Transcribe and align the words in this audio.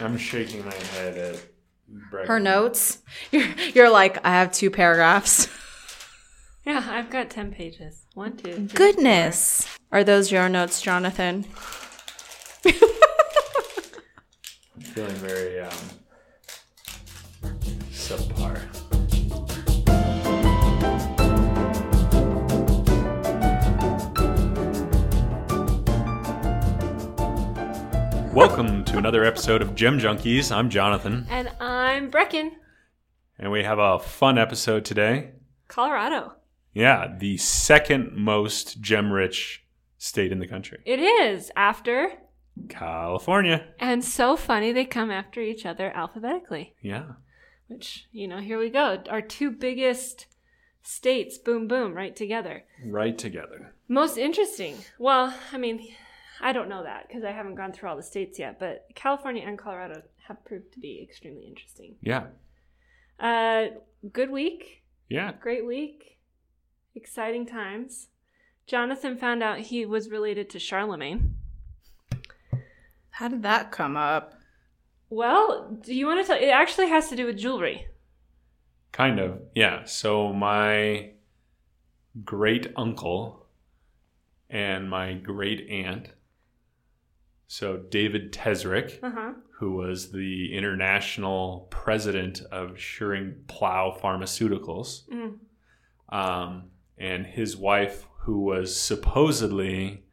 I'm 0.00 0.16
shaking 0.16 0.64
my 0.64 0.74
head 0.74 1.16
at 1.18 1.36
Brecken. 2.12 2.26
Her 2.26 2.40
notes. 2.40 2.98
You're, 3.30 3.46
you're 3.74 3.90
like, 3.90 4.24
I 4.24 4.30
have 4.30 4.52
two 4.52 4.70
paragraphs. 4.70 5.48
Yeah, 6.66 6.86
I've 6.90 7.08
got 7.08 7.30
10 7.30 7.52
pages. 7.52 8.04
One, 8.12 8.36
two, 8.36 8.52
three. 8.52 8.66
Goodness. 8.66 9.66
Are 9.90 10.04
those 10.04 10.30
your 10.30 10.46
notes, 10.50 10.82
Jonathan? 10.82 11.46
I'm 12.66 12.72
feeling 14.82 15.14
very 15.16 15.60
um, 15.60 15.72
subpar. 17.90 18.79
Welcome 28.32 28.84
to 28.84 28.98
another 28.98 29.24
episode 29.24 29.60
of 29.60 29.74
Gem 29.74 29.98
Junkies. 29.98 30.54
I'm 30.54 30.70
Jonathan, 30.70 31.26
And 31.28 31.50
I'm 31.60 32.10
Brecken, 32.10 32.50
and 33.38 33.50
we 33.50 33.64
have 33.64 33.78
a 33.80 33.98
fun 33.98 34.38
episode 34.38 34.84
today. 34.84 35.32
Colorado. 35.68 36.34
Yeah, 36.72 37.12
the 37.18 37.36
second 37.38 38.12
most 38.14 38.80
gem 38.80 39.12
rich 39.12 39.64
state 39.98 40.30
in 40.30 40.38
the 40.38 40.46
country, 40.46 40.78
It 40.86 41.00
is 41.00 41.50
after, 41.56 42.12
California. 42.68 43.66
and 43.80 44.04
so 44.04 44.36
funny 44.36 44.70
they 44.72 44.84
come 44.84 45.10
after 45.10 45.40
each 45.40 45.66
other 45.66 45.90
alphabetically. 45.90 46.74
Yeah. 46.80 47.04
Which, 47.66 48.06
you 48.12 48.28
know, 48.28 48.38
here 48.38 48.58
we 48.58 48.70
go. 48.70 49.02
Our 49.10 49.22
two 49.22 49.50
biggest 49.50 50.26
states, 50.82 51.36
boom, 51.36 51.66
boom, 51.68 51.94
right 51.94 52.14
together. 52.14 52.64
Right 52.84 53.18
together. 53.18 53.74
Most 53.88 54.16
interesting. 54.16 54.76
Well, 54.98 55.34
I 55.52 55.58
mean, 55.58 55.88
I 56.40 56.52
don't 56.52 56.68
know 56.68 56.82
that 56.82 57.06
because 57.06 57.22
I 57.24 57.32
haven't 57.32 57.54
gone 57.56 57.72
through 57.72 57.90
all 57.90 57.96
the 57.96 58.02
states 58.02 58.38
yet, 58.38 58.58
but 58.58 58.86
California 58.94 59.44
and 59.46 59.58
Colorado 59.58 60.02
have 60.26 60.44
proved 60.44 60.72
to 60.72 60.80
be 60.80 61.02
extremely 61.02 61.44
interesting. 61.46 61.96
Yeah. 62.00 62.26
Uh, 63.18 63.66
good 64.12 64.30
week, 64.30 64.82
Yeah. 65.08 65.32
great 65.40 65.66
week, 65.66 66.18
exciting 66.94 67.44
times. 67.46 68.08
Jonathan 68.66 69.16
found 69.18 69.42
out 69.42 69.58
he 69.58 69.84
was 69.84 70.10
related 70.10 70.48
to 70.50 70.58
Charlemagne. 70.58 71.34
How 73.10 73.28
did 73.28 73.42
that 73.42 73.70
come 73.70 73.96
up? 73.96 74.34
Well, 75.10 75.68
do 75.82 75.92
you 75.94 76.06
want 76.06 76.20
to 76.20 76.26
tell? 76.26 76.40
It 76.42 76.48
actually 76.48 76.88
has 76.88 77.08
to 77.10 77.16
do 77.16 77.26
with 77.26 77.36
jewelry. 77.36 77.88
Kind 78.92 79.18
of, 79.18 79.42
yeah. 79.54 79.84
So 79.84 80.32
my 80.32 81.10
great 82.24 82.68
uncle 82.76 83.46
and 84.48 84.88
my 84.88 85.14
great 85.14 85.68
aunt, 85.68 86.10
so 87.52 87.76
David 87.78 88.32
Tesrick, 88.32 89.02
Uh 89.02 89.10
huh. 89.10 89.32
who 89.58 89.72
was 89.72 90.12
the 90.12 90.56
international 90.56 91.66
president 91.70 92.42
of 92.52 92.76
Schering 92.76 93.44
Plough 93.48 93.98
Pharmaceuticals, 94.00 95.08
Mm. 95.08 95.38
um, 96.10 96.70
and 96.96 97.26
his 97.26 97.56
wife, 97.56 98.06
who 98.20 98.38
was 98.44 98.78
supposedly 98.80 100.04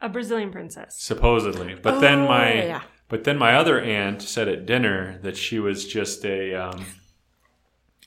A 0.00 0.08
Brazilian 0.08 0.52
princess. 0.52 0.94
supposedly, 0.96 1.74
but 1.74 1.98
then 2.00 2.20
Oh, 2.20 2.28
my 2.28 2.52
yeah. 2.54 2.82
but 3.08 3.24
then 3.24 3.38
my 3.38 3.56
other 3.56 3.80
aunt 3.80 4.22
said 4.22 4.48
at 4.48 4.64
dinner 4.64 5.18
that 5.22 5.36
she 5.36 5.58
was 5.58 5.88
just 5.88 6.24
a 6.24 6.54
um, 6.54 6.86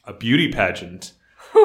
a 0.06 0.14
beauty 0.14 0.50
pageant, 0.52 1.12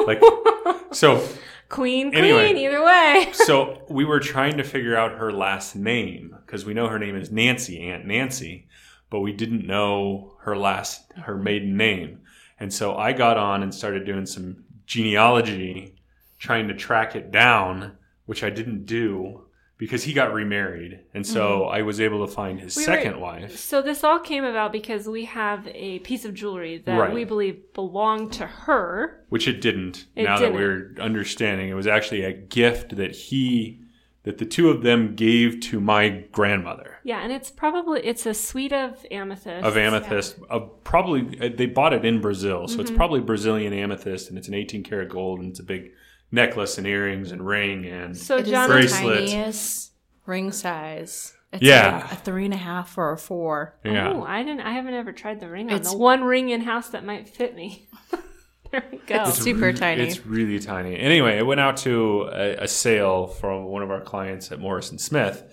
like 0.05 0.21
so. 0.91 1.25
Queen, 1.73 2.11
queen, 2.11 2.23
Anyway. 2.23 2.53
either 2.53 2.83
way. 2.83 3.29
So 3.33 3.83
we 3.89 4.05
were 4.05 4.19
trying 4.19 4.57
to 4.57 4.63
figure 4.63 4.95
out 4.95 5.17
her 5.17 5.31
last 5.31 5.75
name 5.75 6.35
because 6.45 6.65
we 6.65 6.73
know 6.73 6.87
her 6.87 6.99
name 6.99 7.15
is 7.15 7.31
Nancy, 7.31 7.79
Aunt 7.81 8.05
Nancy, 8.05 8.67
but 9.09 9.21
we 9.21 9.33
didn't 9.33 9.65
know 9.65 10.35
her 10.41 10.55
last 10.55 11.11
her 11.23 11.35
maiden 11.35 11.75
name, 11.75 12.21
and 12.59 12.71
so 12.71 12.95
I 12.95 13.13
got 13.13 13.37
on 13.37 13.63
and 13.63 13.73
started 13.73 14.05
doing 14.05 14.25
some 14.27 14.65
genealogy, 14.85 15.95
trying 16.37 16.67
to 16.67 16.73
track 16.75 17.15
it 17.15 17.31
down, 17.31 17.97
which 18.25 18.43
I 18.43 18.49
didn't 18.49 18.85
do 18.85 19.45
because 19.85 20.03
he 20.03 20.13
got 20.13 20.33
remarried, 20.33 20.99
and 21.13 21.25
so 21.27 21.65
I 21.65 21.81
was 21.81 21.99
able 21.99 22.25
to 22.25 22.31
find 22.31 22.59
his 22.59 22.73
Mm-hmm. 22.75 22.79
We 22.91 22.95
were- 22.95 23.01
second 23.03 23.19
wife. 23.19 23.57
So 23.57 23.81
this 23.81 24.03
all 24.03 24.19
came 24.19 24.43
about 24.43 24.71
because 24.71 25.07
we 25.07 25.25
have 25.25 25.67
a 25.67 25.99
piece 25.99 26.23
of 26.25 26.33
jewelry 26.33 26.77
that 26.85 26.97
Right. 26.97 27.13
we 27.13 27.23
believe 27.25 27.73
belonged 27.73 28.31
to 28.33 28.45
her. 28.47 29.23
which 29.29 29.47
it 29.47 29.59
didn't. 29.61 30.05
It 30.15 30.23
now 30.23 30.37
didn't. 30.37 30.53
that 30.53 30.57
we're 30.59 30.95
understanding, 30.99 31.69
it 31.69 31.73
was 31.73 31.87
actually 31.87 32.23
a 32.23 32.33
gift 32.33 32.95
that 32.95 33.11
he, 33.15 33.79
that 34.23 34.37
the 34.37 34.45
two 34.45 34.69
of 34.69 34.83
them 34.83 35.15
gave 35.15 35.59
to 35.69 35.79
my 35.81 36.23
grandmother 36.31 36.97
Yeah, 37.03 37.19
and 37.23 37.31
it's 37.33 37.51
probably 37.51 37.99
it's 38.05 38.25
a 38.25 38.33
suite 38.33 38.71
of 38.73 39.05
amethyst. 39.11 39.65
of 39.65 39.75
amethyst. 39.75 40.37
Of 40.49 40.83
probably 40.83 41.21
uh, 41.41 41.49
they 41.55 41.65
bought 41.65 41.93
it 41.93 42.05
in 42.05 42.21
Brazil, 42.21 42.67
so 42.67 42.79
it's 42.79 42.89
Mm-hmm. 42.89 42.97
probably 42.97 43.19
Brazilian 43.21 43.73
amethyst, 43.73 44.29
and 44.29 44.37
it's 44.37 44.47
an 44.47 44.53
18 44.53 44.83
karat 44.83 45.09
gold, 45.09 45.39
and 45.41 45.49
it's 45.49 45.59
a 45.59 45.63
big 45.63 45.91
necklace 46.33 46.77
and 46.77 46.87
earrings 46.87 47.31
and 47.31 47.45
ring 47.45 47.85
and 47.85 48.17
So 48.17 48.37
It 48.37 48.45
is 48.45 48.49
John, 48.51 48.67
the 48.67 48.75
Bracelet. 48.75 49.29
tiniest 49.29 49.91
ring 50.25 50.51
size. 50.51 51.33
It's 51.53 51.61
Yeah. 51.61 51.99
like 52.01 52.11
a 52.11 52.15
three 52.15 52.45
and 52.45 52.53
a 52.53 52.57
half 52.57 52.97
or 52.97 53.11
a 53.11 53.17
four. 53.17 53.75
yeah. 53.85 54.09
Oh, 54.11 54.23
I 54.23 54.41
didn't. 54.43 54.61
I 54.61 54.71
haven't 54.73 54.95
ever 54.95 55.11
tried 55.11 55.39
the 55.39 55.47
ring 55.47 55.69
on 55.69 55.75
It's- 55.75 55.91
the 55.91 55.97
one 55.97 56.23
ring 56.23 56.49
in 56.49 56.61
house 56.61 56.89
that 56.89 57.05
might 57.05 57.29
fit 57.29 57.55
me. 57.55 57.87
there 58.71 58.83
we 58.91 58.97
go. 59.05 59.23
It's 59.27 59.37
super 59.37 59.67
re- 59.67 59.73
tiny. 59.73 60.01
It's 60.01 60.25
really 60.25 60.59
tiny. 60.59 60.97
Anyway, 60.97 61.37
it 61.37 61.45
went 61.45 61.59
out 61.61 61.77
to 61.77 62.29
a, 62.33 62.63
a 62.63 62.67
sale 62.67 63.27
from 63.27 63.65
one 63.65 63.83
of 63.83 63.91
our 63.91 64.01
clients 64.01 64.51
at 64.51 64.59
Morrison 64.59 64.97
Smith. 64.97 65.43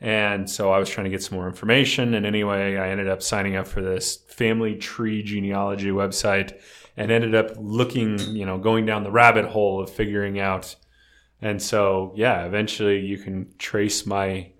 And 0.00 0.48
so 0.48 0.70
I 0.70 0.78
was 0.78 0.88
trying 0.88 1.06
to 1.06 1.10
get 1.10 1.24
some 1.24 1.36
more 1.36 1.48
information. 1.48 2.14
And 2.14 2.24
anyway, 2.24 2.76
I 2.76 2.90
ended 2.90 3.08
up 3.08 3.20
signing 3.20 3.56
up 3.56 3.66
for 3.66 3.82
this 3.82 4.18
family 4.28 4.76
tree 4.76 5.24
genealogy 5.24 5.90
website 5.90 6.52
and 6.98 7.12
ended 7.12 7.34
up 7.34 7.52
looking, 7.56 8.18
you 8.34 8.44
know, 8.44 8.58
going 8.58 8.84
down 8.84 9.04
the 9.04 9.10
rabbit 9.10 9.44
hole 9.44 9.80
of 9.80 9.88
figuring 9.88 10.40
out. 10.40 10.74
And 11.40 11.62
so, 11.62 12.12
yeah, 12.16 12.44
eventually 12.44 12.98
you 12.98 13.18
can 13.18 13.54
trace 13.56 14.04
my 14.04 14.50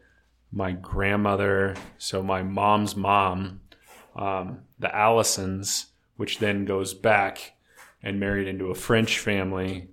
my 0.50 0.72
grandmother, 0.72 1.76
so 1.98 2.22
my 2.22 2.42
mom's 2.42 2.96
mom, 2.96 3.60
um, 4.16 4.60
the 4.78 4.88
Allisons, 4.88 5.86
which 6.16 6.38
then 6.38 6.64
goes 6.64 6.94
back 6.94 7.52
and 8.02 8.18
married 8.18 8.48
into 8.48 8.70
a 8.70 8.74
French 8.74 9.18
family 9.18 9.88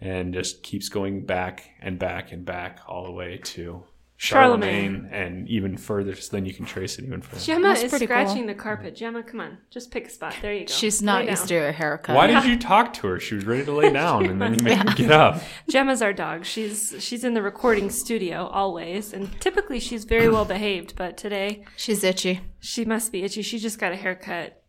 and 0.00 0.32
just 0.32 0.62
keeps 0.62 0.88
going 0.88 1.26
back 1.26 1.72
and 1.82 1.98
back 1.98 2.32
and 2.32 2.46
back 2.46 2.80
all 2.86 3.04
the 3.04 3.10
way 3.10 3.38
to 3.44 3.82
Charlemagne, 4.20 4.94
Charlemagne. 5.04 5.10
and 5.12 5.48
even 5.48 5.76
further, 5.76 6.16
so 6.16 6.32
then 6.36 6.44
you 6.44 6.52
can 6.52 6.64
trace 6.66 6.98
it 6.98 7.04
even 7.04 7.22
further. 7.22 7.40
Gemma 7.40 7.68
That's 7.68 7.84
is 7.84 7.90
pretty 7.90 8.06
scratching 8.06 8.38
cool. 8.38 8.46
the 8.48 8.54
carpet. 8.56 8.96
Gemma, 8.96 9.22
come 9.22 9.38
on, 9.38 9.58
just 9.70 9.92
pick 9.92 10.08
a 10.08 10.10
spot. 10.10 10.34
There 10.42 10.52
you 10.52 10.66
go. 10.66 10.72
She's 10.72 11.00
Lay 11.00 11.06
not 11.06 11.18
down. 11.20 11.28
used 11.28 11.46
to 11.46 11.54
a 11.68 11.70
haircut. 11.70 12.16
Why 12.16 12.26
did 12.26 12.44
you 12.44 12.58
talk 12.58 12.92
to 12.94 13.06
her? 13.06 13.20
She 13.20 13.36
was 13.36 13.46
ready 13.46 13.64
to 13.64 13.70
lay 13.72 13.92
down, 13.92 14.26
and 14.26 14.42
then 14.42 14.54
you 14.58 14.64
made 14.64 14.78
her 14.78 14.92
get 14.96 15.12
up. 15.12 15.40
Gemma's 15.70 16.02
our 16.02 16.12
dog. 16.12 16.44
She's 16.44 16.96
she's 16.98 17.22
in 17.22 17.34
the 17.34 17.42
recording 17.42 17.90
studio 17.90 18.46
always, 18.48 19.12
and 19.12 19.40
typically 19.40 19.78
she's 19.78 20.02
very 20.02 20.28
well 20.28 20.44
behaved. 20.44 20.96
But 20.96 21.16
today 21.16 21.64
She's 21.76 22.02
itchy. 22.02 22.40
she 22.58 22.84
must 22.84 23.12
be 23.12 23.22
itchy. 23.22 23.42
She 23.42 23.60
just 23.60 23.78
got 23.78 23.92
a 23.92 23.96
haircut. 23.96 24.60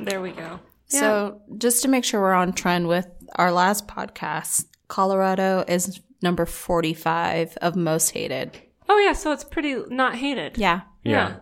There 0.00 0.22
we 0.22 0.30
go. 0.30 0.60
So, 0.86 1.42
just 1.58 1.82
to 1.82 1.88
make 1.88 2.04
sure 2.04 2.22
we're 2.22 2.32
on 2.32 2.54
trend 2.54 2.88
with 2.88 3.06
our 3.36 3.52
last 3.52 3.86
podcast, 3.86 4.64
Colorado 4.88 5.62
is 5.68 6.00
number 6.22 6.46
45 6.46 7.58
of 7.60 7.76
most 7.76 8.12
hated. 8.12 8.62
Oh 8.88 8.98
yeah, 8.98 9.12
so 9.12 9.32
it's 9.32 9.44
pretty 9.44 9.74
not 9.88 10.16
hated. 10.16 10.58
Yeah. 10.58 10.82
Yeah. 11.04 11.36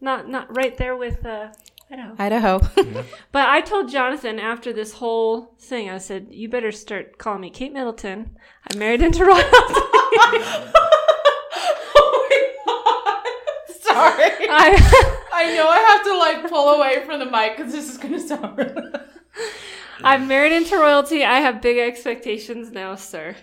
Not 0.00 0.28
not 0.28 0.54
right 0.56 0.76
there 0.76 0.96
with 0.96 1.24
uh 1.24 1.48
Idaho. 1.90 2.14
Idaho. 2.18 2.60
But 3.32 3.48
I 3.48 3.60
told 3.60 3.90
Jonathan 3.90 4.38
after 4.38 4.72
this 4.72 4.92
whole 4.94 5.54
thing, 5.58 5.90
I 5.90 5.98
said, 5.98 6.28
"You 6.30 6.48
better 6.48 6.72
start 6.72 7.18
calling 7.18 7.40
me 7.40 7.50
Kate 7.50 7.72
Middleton. 7.72 8.36
I'm 8.70 8.78
married 8.78 9.02
into 9.02 9.24
royalty." 9.24 9.48
Oh 9.52 10.28
my 10.30 10.38
god. 12.66 13.74
Sorry. 13.80 14.48
I, 14.50 15.26
I 15.32 15.54
know 15.54 15.68
I 15.68 15.78
have 15.78 16.04
to 16.04 16.16
like 16.18 16.48
pull 16.50 16.74
away 16.74 17.04
from 17.04 17.18
the 17.18 17.26
mic 17.26 17.56
because 17.56 17.72
this 17.72 17.90
is 17.90 17.98
going 17.98 18.14
to 18.14 18.20
sound 18.20 18.56
really. 18.58 18.92
I'm 20.02 20.28
married 20.28 20.52
into 20.52 20.76
royalty. 20.76 21.24
I 21.24 21.40
have 21.40 21.60
big 21.60 21.78
expectations 21.78 22.70
now, 22.70 22.94
sir. 22.94 23.36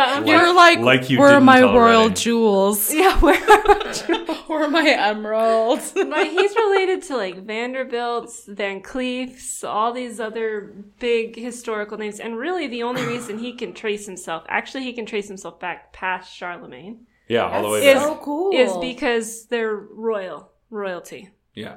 But 0.00 0.08
I'm 0.08 0.26
You're 0.26 0.54
like, 0.54 0.78
Like 0.78 1.10
you 1.10 1.18
where 1.18 1.34
are 1.34 1.40
my 1.40 1.60
already." 1.62 1.78
royal 1.78 2.08
jewels? 2.10 2.92
yeah, 3.02 3.18
where 3.20 3.38
Where 4.46 4.64
are 4.64 4.70
my 4.70 4.88
emeralds? 4.88 5.92
But 6.14 6.26
he's 6.26 6.54
related 6.56 7.02
to 7.08 7.16
like 7.16 7.36
Vanderbilts, 7.44 8.46
Van 8.46 8.80
Cleefs, 8.82 9.62
all 9.62 9.92
these 9.92 10.18
other 10.18 10.72
big 10.98 11.36
historical 11.36 11.98
names. 11.98 12.18
And 12.18 12.36
really, 12.38 12.66
the 12.66 12.82
only 12.82 13.04
reason 13.04 13.38
he 13.38 13.52
can 13.52 13.72
trace 13.74 14.06
himself, 14.06 14.44
actually, 14.48 14.84
he 14.84 14.92
can 14.92 15.06
trace 15.06 15.28
himself 15.28 15.60
back 15.60 15.92
past 15.92 16.34
Charlemagne, 16.34 17.06
Yeah, 17.28 17.44
all 17.44 17.62
the 17.62 17.68
way 17.68 17.86
Is- 17.86 17.94
back. 17.94 18.02
so 18.02 18.14
cool. 18.22 18.52
is 18.54 18.72
because 18.78 19.46
they're 19.46 19.76
royal, 19.76 20.50
royalty. 20.70 21.30
Yeah. 21.54 21.76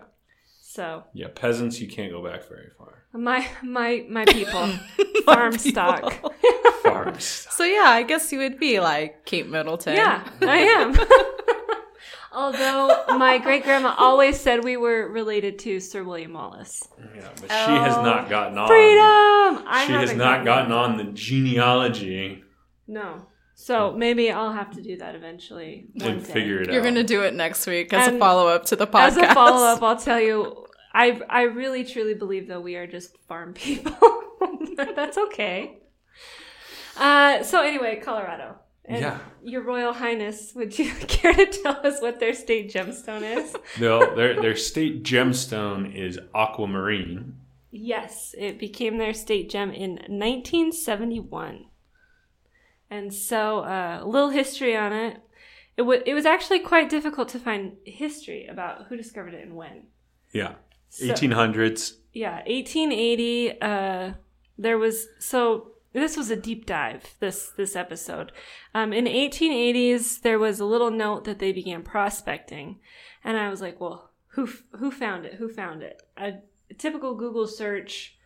So 0.61 1.03
Yeah, 1.13 1.27
peasants, 1.35 1.79
you 1.81 1.87
can't 1.87 2.11
go 2.11 2.23
back 2.23 2.47
very 2.49 2.69
far. 2.77 3.03
my 3.13 3.45
my 3.61 4.05
my 4.09 4.25
people, 4.25 4.65
farm 5.25 5.57
stock. 5.59 6.01
Farms. 6.93 7.47
So 7.53 7.63
yeah, 7.63 7.85
I 7.85 8.03
guess 8.03 8.31
you 8.31 8.39
would 8.39 8.59
be 8.59 8.79
like 8.79 9.25
Kate 9.25 9.47
Middleton. 9.47 9.95
Yeah, 9.95 10.27
I 10.41 10.57
am. 10.57 10.97
Although 12.33 13.17
my 13.17 13.37
great 13.37 13.63
grandma 13.63 13.93
always 13.97 14.39
said 14.39 14.63
we 14.63 14.75
were 14.75 15.07
related 15.07 15.59
to 15.59 15.79
Sir 15.79 16.03
William 16.03 16.33
Wallace. 16.33 16.87
Yeah, 17.15 17.29
but 17.35 17.51
she 17.51 17.71
has 17.71 17.95
not 17.97 18.25
oh. 18.25 18.29
gotten 18.29 18.57
on. 18.57 18.67
Freedom! 18.67 19.67
I 19.67 19.83
she 19.85 19.93
has 19.93 20.09
haven't 20.09 20.17
not 20.17 20.43
gotten 20.43 20.71
on 20.71 20.97
the 20.97 21.03
genealogy 21.13 22.43
No. 22.87 23.27
So 23.53 23.91
maybe 23.91 24.31
I'll 24.31 24.51
have 24.51 24.71
to 24.71 24.81
do 24.81 24.97
that 24.97 25.13
eventually. 25.13 25.85
And 26.01 26.25
day. 26.25 26.33
figure 26.33 26.61
it 26.61 26.69
You're 26.69 26.81
out. 26.81 26.83
going 26.83 26.95
to 26.95 27.03
do 27.03 27.21
it 27.21 27.35
next 27.35 27.67
week 27.67 27.93
as 27.93 28.07
a 28.07 28.17
follow 28.17 28.47
up 28.47 28.65
to 28.65 28.75
the 28.75 28.87
podcast. 28.87 29.07
As 29.09 29.17
a 29.17 29.33
follow 29.33 29.65
up, 29.67 29.83
I'll 29.83 29.97
tell 29.97 30.19
you. 30.19 30.65
I 30.95 31.21
I 31.29 31.43
really 31.43 31.85
truly 31.85 32.13
believe 32.13 32.47
though 32.47 32.61
we 32.61 32.75
are 32.75 32.87
just 32.87 33.17
farm 33.27 33.53
people. 33.53 33.95
That's 34.95 35.17
okay. 35.17 35.82
Uh, 36.97 37.43
so 37.43 37.61
anyway, 37.61 37.99
Colorado. 38.03 38.55
And 38.85 39.01
Yeah. 39.01 39.19
Your 39.43 39.61
Royal 39.61 39.93
Highness, 39.93 40.53
would 40.55 40.77
you 40.77 40.91
care 41.07 41.33
to 41.33 41.45
tell 41.45 41.85
us 41.85 42.01
what 42.01 42.19
their 42.19 42.33
state 42.33 42.71
gemstone 42.71 43.21
is? 43.23 43.55
They'll- 43.79 44.15
their 44.15 44.41
their 44.41 44.55
state 44.55 45.03
gemstone 45.03 45.95
is 45.95 46.19
aquamarine. 46.35 47.35
Yes, 47.71 48.35
it 48.37 48.59
became 48.59 48.97
their 48.97 49.13
state 49.13 49.49
gem 49.49 49.71
in 49.71 49.91
1971. 49.93 51.65
And 52.89 53.11
so, 53.13 53.59
uh, 53.61 53.99
a 54.03 54.05
little 54.07 54.29
history 54.29 54.75
on 54.75 54.93
it. 54.93 55.17
It, 55.77 55.81
w- 55.81 56.03
it 56.05 56.13
was 56.13 56.25
actually 56.27 56.59
quite 56.59 56.89
difficult 56.89 57.29
to 57.29 57.39
find 57.39 57.77
history 57.85 58.45
about 58.45 58.85
who 58.87 58.95
discovered 58.97 59.33
it 59.33 59.43
and 59.43 59.55
when. 59.55 59.87
Yeah, 60.31 60.53
So- 60.89 61.05
eighteen 61.11 61.31
hundreds. 61.31 61.97
Yeah, 62.13 62.43
1880. 62.45 63.59
Uh, 63.59 64.13
there 64.59 64.77
was 64.77 65.07
so 65.17 65.71
this 65.93 66.17
was 66.17 66.29
a 66.29 66.35
deep 66.35 66.65
dive. 66.65 67.15
This 67.19 67.51
this 67.55 67.75
episode. 67.75 68.31
Um, 68.73 68.91
in 68.91 69.05
1880s, 69.05 70.21
there 70.21 70.39
was 70.39 70.59
a 70.59 70.65
little 70.65 70.91
note 70.91 71.23
that 71.25 71.39
they 71.39 71.51
began 71.51 71.83
prospecting, 71.83 72.79
and 73.23 73.37
I 73.37 73.49
was 73.49 73.61
like, 73.61 73.79
well, 73.79 74.11
who 74.29 74.49
who 74.71 74.91
found 74.91 75.25
it? 75.25 75.35
Who 75.35 75.47
found 75.47 75.83
it? 75.83 76.01
A, 76.17 76.33
typical 76.77 77.15
Google 77.15 77.47
search, 77.47 78.17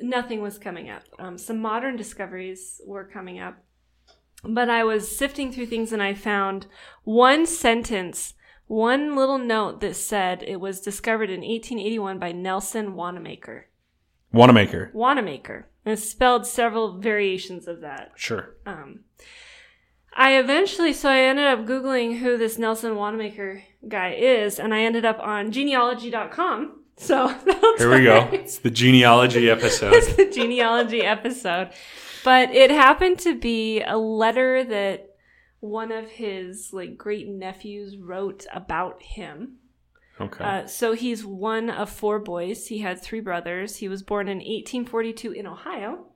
nothing 0.00 0.40
was 0.40 0.58
coming 0.58 0.88
up. 0.88 1.02
Um, 1.18 1.36
some 1.36 1.58
modern 1.58 1.96
discoveries 1.96 2.80
were 2.86 3.04
coming 3.04 3.40
up, 3.40 3.56
but 4.44 4.70
I 4.70 4.84
was 4.84 5.16
sifting 5.16 5.52
through 5.52 5.66
things 5.66 5.92
and 5.92 6.02
I 6.02 6.14
found 6.14 6.66
one 7.02 7.46
sentence, 7.46 8.34
one 8.68 9.16
little 9.16 9.38
note 9.38 9.80
that 9.80 9.96
said 9.96 10.44
it 10.46 10.60
was 10.60 10.80
discovered 10.80 11.30
in 11.30 11.40
1881 11.40 12.18
by 12.20 12.30
Nelson 12.30 12.94
Wanamaker. 12.94 13.66
Wanamaker. 14.32 14.90
Wanamaker. 14.94 15.68
And 15.86 15.98
spelled 15.98 16.46
several 16.46 16.98
variations 16.98 17.68
of 17.68 17.80
that. 17.80 18.12
Sure. 18.16 18.56
Um, 18.66 19.04
I 20.12 20.32
eventually, 20.32 20.92
so 20.92 21.08
I 21.08 21.20
ended 21.20 21.46
up 21.46 21.64
Googling 21.64 22.18
who 22.18 22.36
this 22.36 22.58
Nelson 22.58 22.96
Wanamaker 22.96 23.62
guy 23.86 24.14
is, 24.14 24.58
and 24.58 24.74
I 24.74 24.80
ended 24.80 25.04
up 25.04 25.20
on 25.20 25.52
genealogy.com. 25.52 26.80
So 26.96 27.28
Here 27.78 27.90
we 27.90 28.04
go. 28.04 28.28
It's 28.32 28.58
the 28.58 28.70
genealogy 28.70 29.48
episode. 29.50 29.92
It's 29.92 30.14
the 30.14 30.30
genealogy 30.30 31.02
episode. 31.02 31.70
But 32.24 32.50
it 32.50 32.70
happened 32.70 33.20
to 33.20 33.38
be 33.38 33.82
a 33.82 33.96
letter 33.96 34.64
that 34.64 35.10
one 35.60 35.92
of 35.92 36.08
his 36.10 36.72
like 36.72 36.96
great 36.96 37.28
nephews 37.28 37.96
wrote 37.96 38.46
about 38.52 39.02
him. 39.02 39.58
Okay. 40.20 40.44
Uh, 40.44 40.66
so 40.66 40.92
he's 40.92 41.24
one 41.24 41.68
of 41.68 41.90
four 41.90 42.18
boys. 42.18 42.68
He 42.68 42.78
had 42.78 43.02
three 43.02 43.20
brothers. 43.20 43.76
He 43.76 43.88
was 43.88 44.02
born 44.02 44.28
in 44.28 44.38
1842 44.38 45.32
in 45.32 45.46
Ohio. 45.46 46.06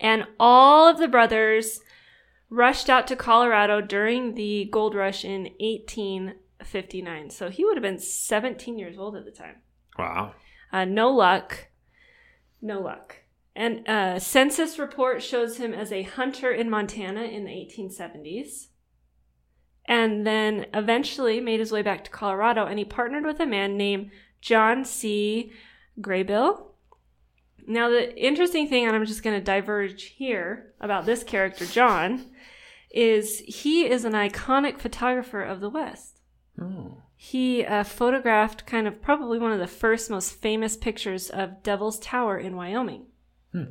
And 0.00 0.26
all 0.38 0.88
of 0.88 0.98
the 0.98 1.08
brothers 1.08 1.80
rushed 2.48 2.88
out 2.88 3.06
to 3.08 3.16
Colorado 3.16 3.80
during 3.80 4.34
the 4.34 4.68
gold 4.70 4.94
rush 4.94 5.24
in 5.24 5.50
1859. 5.60 7.30
So 7.30 7.50
he 7.50 7.64
would 7.64 7.76
have 7.76 7.82
been 7.82 7.98
17 7.98 8.78
years 8.78 8.98
old 8.98 9.16
at 9.16 9.24
the 9.24 9.30
time. 9.30 9.56
wow. 9.98 10.34
Uh, 10.72 10.84
no 10.84 11.10
luck. 11.10 11.68
No 12.62 12.80
luck. 12.80 13.16
And 13.56 13.88
uh, 13.88 14.20
census 14.20 14.78
report 14.78 15.22
shows 15.22 15.56
him 15.56 15.74
as 15.74 15.90
a 15.90 16.04
hunter 16.04 16.52
in 16.52 16.70
Montana 16.70 17.22
in 17.22 17.44
the 17.44 17.50
1870s. 17.50 18.68
And 19.90 20.24
then 20.24 20.66
eventually 20.72 21.40
made 21.40 21.58
his 21.58 21.72
way 21.72 21.82
back 21.82 22.04
to 22.04 22.12
Colorado 22.12 22.64
and 22.64 22.78
he 22.78 22.84
partnered 22.84 23.26
with 23.26 23.40
a 23.40 23.46
man 23.46 23.76
named 23.76 24.12
John 24.40 24.84
C. 24.84 25.50
Grabill. 26.00 26.66
Now, 27.66 27.88
the 27.88 28.16
interesting 28.16 28.68
thing, 28.68 28.86
and 28.86 28.94
I'm 28.94 29.04
just 29.04 29.24
going 29.24 29.36
to 29.36 29.44
diverge 29.44 30.04
here 30.04 30.74
about 30.80 31.06
this 31.06 31.24
character, 31.24 31.66
John, 31.66 32.26
is 32.92 33.40
he 33.40 33.84
is 33.84 34.04
an 34.04 34.12
iconic 34.12 34.78
photographer 34.78 35.42
of 35.42 35.58
the 35.60 35.68
West. 35.68 36.20
Oh. 36.60 36.98
He 37.16 37.64
uh, 37.64 37.82
photographed 37.82 38.66
kind 38.66 38.86
of 38.86 39.02
probably 39.02 39.40
one 39.40 39.52
of 39.52 39.58
the 39.58 39.66
first 39.66 40.08
most 40.08 40.34
famous 40.34 40.76
pictures 40.76 41.30
of 41.30 41.64
Devil's 41.64 41.98
Tower 41.98 42.38
in 42.38 42.54
Wyoming. 42.54 43.06
Hmm. 43.52 43.64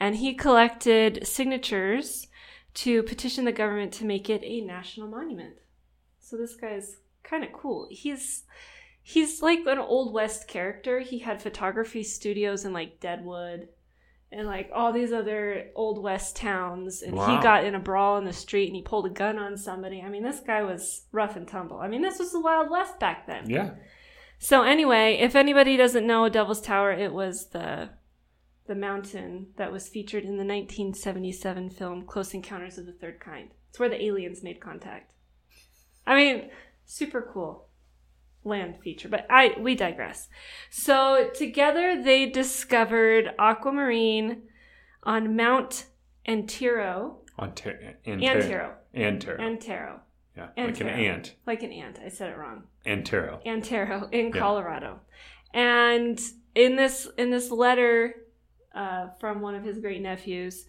And 0.00 0.16
he 0.16 0.34
collected 0.34 1.24
signatures 1.26 2.26
to 2.74 3.02
petition 3.02 3.44
the 3.44 3.52
government 3.52 3.92
to 3.94 4.04
make 4.04 4.30
it 4.30 4.42
a 4.44 4.60
national 4.60 5.08
monument. 5.08 5.54
So 6.18 6.36
this 6.36 6.54
guy's 6.56 6.96
kind 7.22 7.44
of 7.44 7.52
cool. 7.52 7.88
He's 7.90 8.44
he's 9.02 9.42
like 9.42 9.60
an 9.66 9.78
old 9.78 10.12
west 10.12 10.46
character. 10.48 11.00
He 11.00 11.18
had 11.20 11.42
photography 11.42 12.02
studios 12.02 12.64
in 12.64 12.72
like 12.72 13.00
Deadwood 13.00 13.68
and 14.32 14.46
like 14.46 14.70
all 14.72 14.92
these 14.92 15.12
other 15.12 15.70
old 15.74 16.00
west 16.00 16.36
towns 16.36 17.02
and 17.02 17.16
Wow. 17.16 17.36
he 17.36 17.42
got 17.42 17.64
in 17.64 17.74
a 17.74 17.80
brawl 17.80 18.16
in 18.18 18.24
the 18.24 18.32
street 18.32 18.66
and 18.68 18.76
he 18.76 18.82
pulled 18.82 19.06
a 19.06 19.10
gun 19.10 19.38
on 19.38 19.56
somebody. 19.56 20.00
I 20.02 20.08
mean, 20.08 20.22
this 20.22 20.40
guy 20.40 20.62
was 20.62 21.06
rough 21.10 21.34
and 21.34 21.48
tumble. 21.48 21.78
I 21.78 21.88
mean, 21.88 22.02
this 22.02 22.18
was 22.20 22.30
the 22.30 22.40
Wild 22.40 22.70
West 22.70 23.00
back 23.00 23.26
then. 23.26 23.50
Yeah. 23.50 23.70
So 24.38 24.62
anyway, 24.62 25.18
if 25.20 25.34
anybody 25.34 25.76
doesn't 25.76 26.06
know 26.06 26.28
Devil's 26.28 26.60
Tower, 26.62 26.92
it 26.92 27.12
was 27.12 27.48
the 27.48 27.90
the 28.66 28.74
mountain 28.74 29.48
that 29.56 29.72
was 29.72 29.88
featured 29.88 30.22
in 30.24 30.36
the 30.36 30.44
1977 30.44 31.70
film 31.70 32.04
Close 32.06 32.34
Encounters 32.34 32.78
of 32.78 32.86
the 32.86 32.92
Third 32.92 33.20
Kind. 33.20 33.50
It's 33.68 33.78
where 33.78 33.88
the 33.88 34.02
aliens 34.04 34.42
made 34.42 34.60
contact. 34.60 35.12
I 36.06 36.16
mean, 36.16 36.50
super 36.84 37.28
cool 37.32 37.66
land 38.44 38.76
feature, 38.82 39.08
but 39.08 39.26
I 39.30 39.54
we 39.58 39.74
digress. 39.74 40.28
So 40.70 41.30
together 41.34 42.02
they 42.02 42.26
discovered 42.26 43.30
aquamarine 43.38 44.42
on 45.02 45.36
Mount 45.36 45.86
Antero, 46.26 47.18
Ontario. 47.38 47.94
Antero, 48.06 48.74
Antero. 48.94 49.40
Antero, 49.40 50.00
yeah. 50.36 50.48
Like 50.56 50.80
an 50.80 50.88
Antero. 50.88 50.90
ant. 50.90 51.34
like 51.46 51.62
an 51.62 51.72
ant. 51.72 51.98
I 52.04 52.08
said 52.08 52.30
it 52.30 52.36
wrong. 52.38 52.64
Antero. 52.86 53.40
Antero 53.46 54.08
in 54.10 54.26
Yeah. 54.26 54.38
Colorado. 54.40 55.00
And 55.52 56.20
in 56.54 56.76
this 56.76 57.08
in 57.18 57.30
this 57.30 57.50
letter 57.50 58.14
uh, 58.74 59.08
from 59.18 59.40
one 59.40 59.54
of 59.54 59.64
his 59.64 59.78
great 59.78 60.02
nephews, 60.02 60.66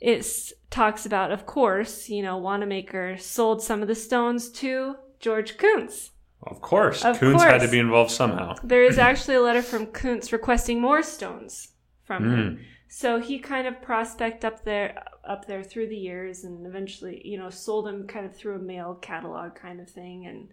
it 0.00 0.26
talks 0.70 1.06
about, 1.06 1.30
of 1.30 1.46
course, 1.46 2.08
you 2.08 2.22
know, 2.22 2.36
Wanamaker 2.36 3.16
sold 3.18 3.62
some 3.62 3.82
of 3.82 3.88
the 3.88 3.94
stones 3.94 4.50
to 4.50 4.96
George 5.20 5.56
Kunz. 5.56 6.10
Of 6.42 6.60
course. 6.60 7.04
Of 7.04 7.18
Kunz 7.18 7.40
had 7.40 7.60
to 7.60 7.68
be 7.68 7.78
involved 7.78 8.10
somehow. 8.10 8.56
There 8.64 8.82
is 8.82 8.98
actually 8.98 9.36
a 9.36 9.42
letter 9.42 9.62
from 9.62 9.86
Kunz 9.86 10.32
requesting 10.32 10.80
more 10.80 11.02
stones 11.02 11.68
from 12.04 12.24
him. 12.24 12.56
Mm. 12.56 12.64
So 12.88 13.20
he 13.20 13.38
kind 13.38 13.66
of 13.66 13.80
prospect 13.80 14.44
up 14.44 14.64
there 14.64 15.02
up 15.24 15.46
there 15.46 15.62
through 15.62 15.86
the 15.86 15.96
years 15.96 16.44
and 16.44 16.66
eventually, 16.66 17.22
you 17.24 17.38
know, 17.38 17.48
sold 17.48 17.86
them 17.86 18.06
kind 18.08 18.26
of 18.26 18.36
through 18.36 18.56
a 18.56 18.58
mail 18.58 18.98
catalog 19.00 19.54
kind 19.54 19.80
of 19.80 19.88
thing 19.88 20.26
and 20.26 20.48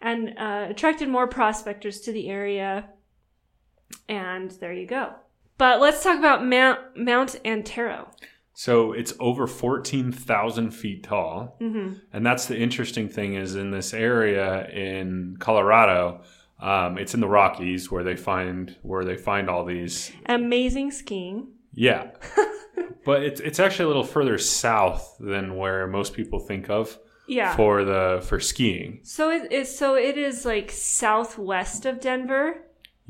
and 0.00 0.38
uh, 0.38 0.70
attracted 0.70 1.08
more 1.08 1.28
prospectors 1.28 2.00
to 2.00 2.12
the 2.12 2.28
area. 2.28 2.88
And 4.08 4.50
there 4.52 4.72
you 4.72 4.86
go. 4.86 5.14
But 5.60 5.78
let's 5.80 6.02
talk 6.02 6.18
about 6.18 6.44
Mount 6.44 6.80
Mount 6.96 7.36
Antero. 7.44 8.08
So 8.54 8.92
it's 8.92 9.12
over 9.20 9.46
14,000 9.46 10.70
feet 10.70 11.02
tall. 11.04 11.56
hmm 11.60 11.92
And 12.14 12.24
that's 12.24 12.46
the 12.46 12.58
interesting 12.58 13.08
thing 13.10 13.34
is 13.34 13.54
in 13.54 13.70
this 13.70 13.92
area 13.94 14.68
in 14.70 15.36
Colorado, 15.38 16.22
um, 16.60 16.96
it's 16.98 17.12
in 17.14 17.20
the 17.20 17.28
Rockies 17.28 17.90
where 17.90 18.02
they 18.04 18.16
find 18.16 18.74
where 18.82 19.04
they 19.04 19.16
find 19.16 19.50
all 19.50 19.64
these. 19.66 20.10
Amazing 20.26 20.92
skiing. 20.92 21.48
Yeah, 21.74 22.10
but 23.04 23.22
it's 23.22 23.40
it's 23.40 23.60
actually 23.60 23.84
a 23.84 23.88
little 23.88 24.04
further 24.16 24.38
south 24.38 25.16
than 25.20 25.56
where 25.56 25.86
most 25.86 26.14
people 26.14 26.38
think 26.40 26.70
of 26.70 26.98
Yeah. 27.28 27.54
for 27.54 27.84
the 27.84 28.20
for 28.28 28.40
skiing. 28.40 29.00
so 29.02 29.30
it 29.30 29.52
is 29.52 29.78
so 29.78 29.94
it 29.94 30.16
is 30.16 30.44
like 30.46 30.70
southwest 30.70 31.84
of 31.86 32.00
Denver. 32.00 32.62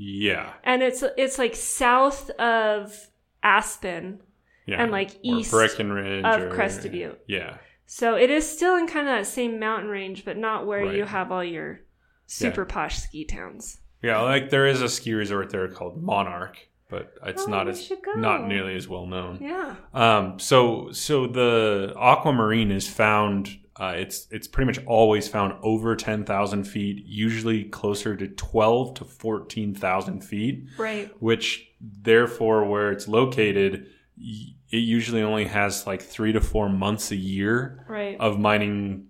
Yeah, 0.02 0.52
And 0.64 0.82
it's 0.82 1.04
it's 1.18 1.38
like 1.38 1.54
south 1.54 2.30
of 2.30 2.96
Aspen. 3.42 4.20
yeah, 4.66 4.82
And, 4.82 4.90
like, 4.92 5.10
east 5.22 5.50
Breckenridge 5.50 6.24
of 6.24 6.42
or- 6.42 6.50
Crested 6.54 6.92
Butte. 6.92 7.20
Yeah, 7.26 7.58
So 7.86 8.14
it 8.16 8.30
is 8.30 8.48
still 8.50 8.76
in 8.76 8.86
kind 8.86 9.08
of 9.08 9.14
that 9.14 9.26
same 9.26 9.58
mountain 9.58 9.90
range, 9.90 10.24
but 10.24 10.36
not 10.36 10.66
where 10.66 10.84
Right. 10.86 10.94
you 10.96 11.04
have 11.04 11.30
all 11.32 11.44
your 11.44 11.80
super 12.26 12.64
posh 12.64 12.98
ski 12.98 13.24
towns. 13.24 13.80
yeah. 14.02 14.20
Like 14.20 14.48
there 14.50 14.66
is 14.66 14.80
a 14.80 14.88
ski 14.88 15.12
resort 15.12 15.50
there 15.50 15.68
called 15.68 16.02
Monarch, 16.02 16.56
but 16.88 17.12
it's 17.26 17.42
Oh, 17.46 17.50
not 17.50 17.68
as 17.68 17.92
not 18.16 18.46
nearly 18.48 18.74
as 18.76 18.88
well 18.88 19.06
known. 19.06 19.38
Yeah. 19.42 19.74
Um, 19.92 20.38
so 20.38 20.92
so 20.92 21.26
the 21.26 21.92
aquamarine 21.98 22.70
is 22.70 22.88
found 22.88 23.58
Uh, 23.76 23.94
it's 23.96 24.26
it's 24.30 24.46
pretty 24.48 24.66
much 24.66 24.84
always 24.86 25.28
found 25.28 25.54
over 25.62 25.96
ten 25.96 26.24
thousand 26.24 26.64
feet, 26.64 27.04
usually 27.06 27.64
closer 27.64 28.16
to 28.16 28.26
twelve 28.28 28.94
to 28.94 29.04
fourteen 29.04 29.74
thousand 29.74 30.22
feet. 30.22 30.68
Right. 30.76 31.10
Which 31.22 31.68
therefore, 31.80 32.64
where 32.66 32.90
it's 32.92 33.08
located, 33.08 33.86
it 34.18 34.76
usually 34.76 35.22
only 35.22 35.44
has 35.46 35.86
like 35.86 36.02
three 36.02 36.32
to 36.32 36.40
four 36.40 36.68
months 36.68 37.10
a 37.10 37.16
year 37.16 37.86
Right. 37.88 38.16
of 38.20 38.38
mining 38.38 39.06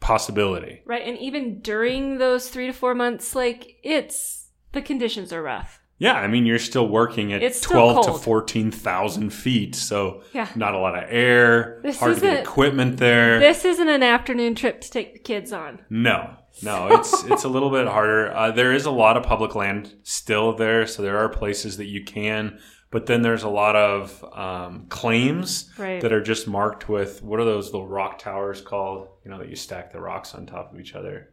possibility. 0.00 0.82
Right. 0.86 1.02
And 1.06 1.18
even 1.18 1.60
during 1.60 2.18
those 2.18 2.48
three 2.48 2.66
to 2.66 2.72
four 2.72 2.94
months, 2.94 3.34
like 3.34 3.76
it's 3.82 4.48
the 4.72 4.82
conditions 4.82 5.32
are 5.32 5.42
rough. 5.42 5.80
Yeah, 5.98 6.14
I 6.14 6.26
mean 6.26 6.44
you're 6.44 6.58
still 6.58 6.88
working 6.88 7.32
at 7.32 7.42
It's 7.42 7.60
twelve 7.60 8.04
to 8.06 8.12
fourteen 8.12 8.70
thousand 8.70 9.30
feet, 9.30 9.74
so 9.74 10.22
Yeah. 10.34 10.48
not 10.54 10.74
a 10.74 10.78
lot 10.78 10.96
of 10.96 11.04
air, 11.08 11.80
This 11.82 11.98
hard 11.98 12.16
to 12.16 12.20
get 12.20 12.40
equipment 12.40 12.98
there. 12.98 13.38
This 13.40 13.64
isn't 13.64 13.88
an 13.88 14.02
afternoon 14.02 14.54
trip 14.54 14.80
to 14.82 14.90
take 14.90 15.14
the 15.14 15.18
kids 15.18 15.52
on. 15.52 15.80
No, 15.88 16.36
no, 16.62 16.88
it's 16.98 17.24
it's 17.32 17.44
a 17.44 17.48
little 17.48 17.70
bit 17.70 17.86
harder. 17.86 18.30
Uh, 18.34 18.50
there 18.50 18.72
is 18.74 18.84
a 18.84 18.90
lot 18.90 19.16
of 19.16 19.22
public 19.22 19.54
land 19.54 19.94
still 20.02 20.52
there, 20.54 20.86
so 20.86 21.02
there 21.02 21.16
are 21.18 21.28
places 21.30 21.78
that 21.78 21.86
you 21.86 22.04
can, 22.04 22.58
but 22.90 23.06
then 23.06 23.22
there's 23.22 23.42
a 23.42 23.48
lot 23.48 23.74
of 23.74 24.22
um, 24.34 24.86
claims 24.90 25.70
Right. 25.78 26.00
that 26.02 26.12
are 26.12 26.22
just 26.22 26.46
marked 26.46 26.90
with 26.90 27.22
what 27.22 27.40
are 27.40 27.44
those 27.44 27.72
little 27.72 27.88
rock 27.88 28.18
towers 28.18 28.60
called? 28.60 29.08
You 29.24 29.30
know 29.30 29.38
that 29.38 29.48
you 29.48 29.56
stack 29.56 29.92
the 29.92 30.00
rocks 30.00 30.34
on 30.34 30.44
top 30.44 30.74
of 30.74 30.78
each 30.80 30.94
other. 30.94 31.30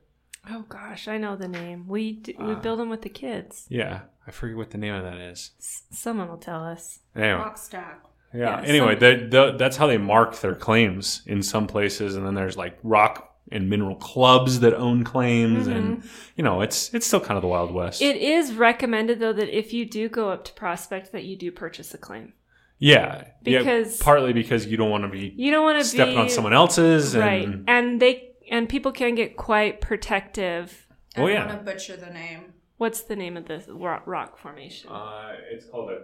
Oh 0.50 0.64
gosh, 0.70 1.08
I 1.10 1.18
know 1.18 1.36
the 1.36 1.48
name. 1.48 1.86
We 1.88 2.14
d- 2.14 2.36
we 2.40 2.52
Uh. 2.54 2.56
build 2.56 2.80
them 2.80 2.90
with 2.90 3.02
the 3.02 3.10
kids. 3.10 3.66
Yeah, 3.70 4.02
I 4.28 4.32
forget 4.32 4.56
what 4.58 4.72
the 4.72 4.78
name 4.78 4.94
of 4.94 5.04
that 5.04 5.18
is. 5.18 5.52
S- 5.60 5.84
someone 5.92 6.30
will 6.30 6.38
tell 6.38 6.64
us. 6.64 7.00
Anyway, 7.16 7.34
Rock 7.34 7.58
stack. 7.58 8.02
yeah. 8.34 8.62
Yeah, 8.62 8.68
anyway, 8.68 8.94
some- 8.94 9.00
they- 9.00 9.28
the- 9.28 9.56
that's 9.58 9.78
how 9.78 9.88
they 9.88 9.98
mark 9.98 10.36
their 10.40 10.56
claims 10.56 11.22
in 11.26 11.44
some 11.44 11.68
places, 11.68 12.16
and 12.16 12.26
then 12.26 12.34
there's 12.36 12.58
like 12.58 12.78
rock 12.84 13.30
and 13.52 13.70
mineral 13.70 13.96
clubs 13.98 14.62
that 14.62 14.74
own 14.74 15.04
claims, 15.04 15.68
and 15.68 16.04
you 16.38 16.44
know 16.44 16.62
it's 16.62 16.94
it's 16.94 17.06
still 17.06 17.20
kind 17.20 17.36
of 17.38 17.42
the 17.42 17.48
wild 17.48 17.72
west. 17.74 18.02
Mm-hmm. 18.02 18.12
It 18.16 18.22
is 18.22 18.54
recommended 18.54 19.20
though 19.20 19.34
that 19.34 19.56
if 19.56 19.74
you 19.74 19.86
do 19.86 20.08
go 20.10 20.30
up 20.30 20.46
to 20.46 20.54
prospect, 20.54 21.12
that 21.12 21.26
you 21.26 21.36
do 21.36 21.52
purchase 21.52 21.94
a 21.94 21.98
claim. 21.98 22.34
Yeah, 22.80 23.26
yeah, 23.44 23.60
Because- 23.60 23.98
partly 24.02 24.34
because 24.34 24.66
you 24.66 24.76
don't 24.78 24.90
want 24.90 25.04
to 25.04 25.10
be 25.10 25.34
You 25.38 25.52
don't 25.52 25.64
want 25.64 25.80
to 25.80 25.86
stepping 25.86 26.16
be 26.16 26.22
on 26.22 26.30
someone 26.30 26.54
else's, 26.54 27.16
right, 27.16 27.46
and 27.46 27.66
and 27.70 28.02
they 28.02 28.32
and 28.50 28.68
people 28.68 28.92
can 28.94 29.14
get 29.16 29.36
quite 29.38 29.82
protective. 29.82 30.88
Oh, 31.18 31.28
I 31.28 31.32
yeah. 31.32 31.46
want 31.46 31.60
to 31.66 31.72
butcher 31.72 31.96
the 31.98 32.10
name. 32.12 32.53
What's 32.84 33.04
the 33.04 33.16
name 33.16 33.38
of 33.38 33.46
this 33.46 33.64
rock, 33.70 34.38
formation? 34.38 34.90
uh, 34.90 35.36
it's 35.50 35.66
called 35.68 35.92
a 35.92 36.00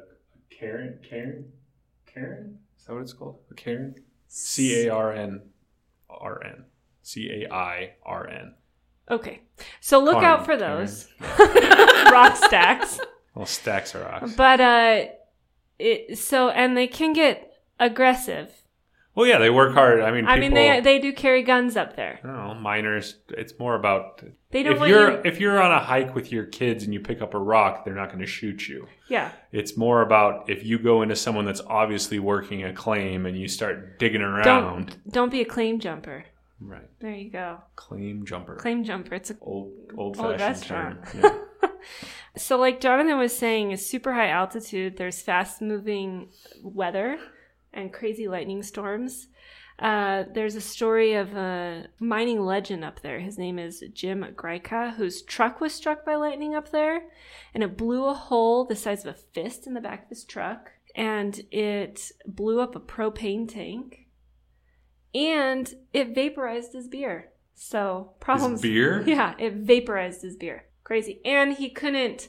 Karen, 0.49 0.97
Karen, 1.03 1.51
Karen. 2.05 2.57
Is 2.79 2.85
that 2.85 2.93
what 2.93 3.01
it's 3.01 3.11
called? 3.11 3.39
A 3.51 3.53
Karen, 3.53 3.95
C 4.29 4.85
A 4.85 4.89
R 4.89 5.11
N, 5.11 5.41
R 6.09 6.41
N, 6.41 6.63
C 7.01 7.29
A 7.43 7.53
I 7.53 7.95
R 8.05 8.29
N. 8.29 8.53
Okay, 9.11 9.41
so 9.81 10.01
look 10.01 10.19
Karen, 10.21 10.39
out 10.39 10.45
for 10.45 10.55
those 10.55 11.09
rock 11.19 12.37
stacks. 12.37 13.01
Well, 13.35 13.45
stacks 13.45 13.93
are 13.93 14.03
rocks. 14.05 14.33
But 14.37 14.61
uh, 14.61 15.05
it 15.79 16.17
so 16.17 16.47
and 16.47 16.77
they 16.77 16.87
can 16.87 17.11
get 17.11 17.61
aggressive. 17.77 18.53
Well, 19.19 19.27
yeah, 19.27 19.37
they 19.37 19.49
work 19.49 19.73
hard. 19.73 19.99
I 19.99 20.11
mean, 20.11 20.21
people, 20.21 20.33
I 20.33 20.39
mean, 20.39 20.53
they 20.53 20.79
they 20.79 20.97
do 20.97 21.11
carry 21.11 21.43
guns 21.43 21.75
up 21.75 21.97
there. 21.97 22.21
I 22.23 22.27
don't 22.27 22.35
know, 22.37 22.53
miners. 22.53 23.15
It's 23.29 23.53
more 23.59 23.75
about 23.75 24.23
They 24.51 24.63
don't 24.63 24.73
if 24.75 24.79
want 24.79 24.89
you're 24.91 25.11
you. 25.11 25.21
if 25.25 25.41
you're 25.41 25.61
on 25.61 25.71
a 25.73 25.79
hike 25.79 26.15
with 26.15 26.31
your 26.31 26.45
kids 26.45 26.85
and 26.85 26.93
you 26.93 27.01
pick 27.01 27.21
up 27.21 27.33
a 27.33 27.37
rock, 27.37 27.83
they're 27.83 27.93
not 27.95 28.07
going 28.07 28.19
to 28.21 28.25
shoot 28.25 28.69
you. 28.69 28.87
Yeah, 29.09 29.31
It's 29.51 29.75
more 29.75 30.01
about 30.03 30.49
if 30.49 30.63
you 30.63 30.79
go 30.79 31.01
into 31.01 31.17
someone 31.17 31.43
that's 31.45 31.59
obviously 31.67 32.17
working 32.19 32.63
a 32.63 32.71
claim 32.71 33.25
and 33.25 33.37
you 33.37 33.49
start 33.49 33.99
digging 33.99 34.21
around. 34.21 34.45
don't 34.45 35.11
don't 35.11 35.31
be 35.31 35.41
a 35.41 35.45
claim 35.45 35.79
jumper. 35.79 36.23
Right. 36.61 36.89
There 37.01 37.11
you 37.13 37.29
go, 37.29 37.57
Claim 37.75 38.25
jumper. 38.25 38.55
claim 38.55 38.85
jumper. 38.85 39.15
It's 39.15 39.31
a 39.31 39.37
Old 39.41 39.73
old 39.97 40.17
Old 40.17 40.37
fashioned 40.37 40.63
term. 40.65 40.99
restaurant. 41.01 41.35
Yeah. 41.61 41.69
So, 42.37 42.57
like 42.57 42.79
Jonathan 42.79 43.17
was 43.17 43.35
saying, 43.37 43.71
is 43.71 43.85
super 43.85 44.13
high 44.13 44.29
altitude. 44.29 44.95
There's 44.97 45.21
fast 45.21 45.61
moving 45.61 46.29
weather 46.63 47.17
and 47.73 47.93
crazy 47.93 48.27
lightning 48.27 48.63
storms. 48.63 49.27
Uh, 49.79 50.25
there's 50.33 50.55
a 50.55 50.61
story 50.61 51.13
of 51.13 51.33
a 51.35 51.85
mining 51.99 52.41
legend 52.41 52.83
up 52.83 53.01
there. 53.01 53.19
His 53.19 53.37
name 53.37 53.57
is 53.57 53.83
Jim 53.93 54.25
Greika, 54.35 54.95
whose 54.95 55.21
truck 55.21 55.61
was 55.61 55.73
struck 55.73 56.05
by 56.05 56.15
lightning 56.15 56.53
up 56.53 56.71
there, 56.71 57.03
and 57.53 57.63
it 57.63 57.77
blew 57.77 58.05
a 58.05 58.13
hole 58.13 58.65
the 58.65 58.75
size 58.75 59.05
of 59.05 59.15
a 59.15 59.17
fist 59.17 59.67
in 59.67 59.73
the 59.73 59.81
back 59.81 60.03
of 60.03 60.09
his 60.09 60.25
truck, 60.25 60.71
and 60.95 61.41
it 61.49 62.11
blew 62.25 62.59
up 62.59 62.75
a 62.75 62.79
propane 62.79 63.47
tank, 63.47 64.07
and 65.15 65.73
it 65.93 66.13
vaporized 66.13 66.73
his 66.73 66.89
beer. 66.89 67.31
So 67.55 68.13
problems. 68.19 68.61
His 68.61 68.71
beer? 68.71 69.03
Yeah, 69.07 69.35
it 69.37 69.53
vaporized 69.53 70.21
his 70.23 70.35
beer. 70.35 70.65
Crazy. 70.83 71.21
And 71.23 71.53
he 71.53 71.69
couldn't. 71.69 72.27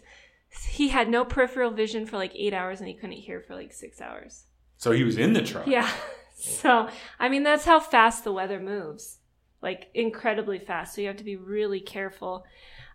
He 0.68 0.88
had 0.88 1.09
no 1.09 1.25
peripheral 1.25 1.70
vision 1.70 2.06
for 2.06 2.16
like 2.16 2.32
eight 2.35 2.52
hours, 2.54 2.80
and 2.80 2.88
he 2.88 2.94
couldn't 2.94 3.16
hear 3.16 3.40
for 3.40 3.54
like 3.54 3.73
six 3.73 4.00
hours. 4.00 4.44
So 4.81 4.93
he 4.93 5.05
was 5.05 5.19
in 5.19 5.35
the 5.35 5.43
truck. 5.43 5.67
Yeah. 5.67 5.89
So, 6.43 6.89
I 7.19 7.29
mean, 7.29 7.43
that's 7.43 7.67
how 7.67 7.81
fast 7.81 8.25
the 8.25 8.33
weather 8.33 8.59
moves. 8.59 9.19
Like, 9.61 9.89
incredibly 9.93 10.59
fast. 10.59 10.95
So, 10.95 11.03
you 11.03 11.09
have 11.09 11.19
to 11.19 11.23
be 11.25 11.37
really 11.37 11.81
careful. 11.81 12.47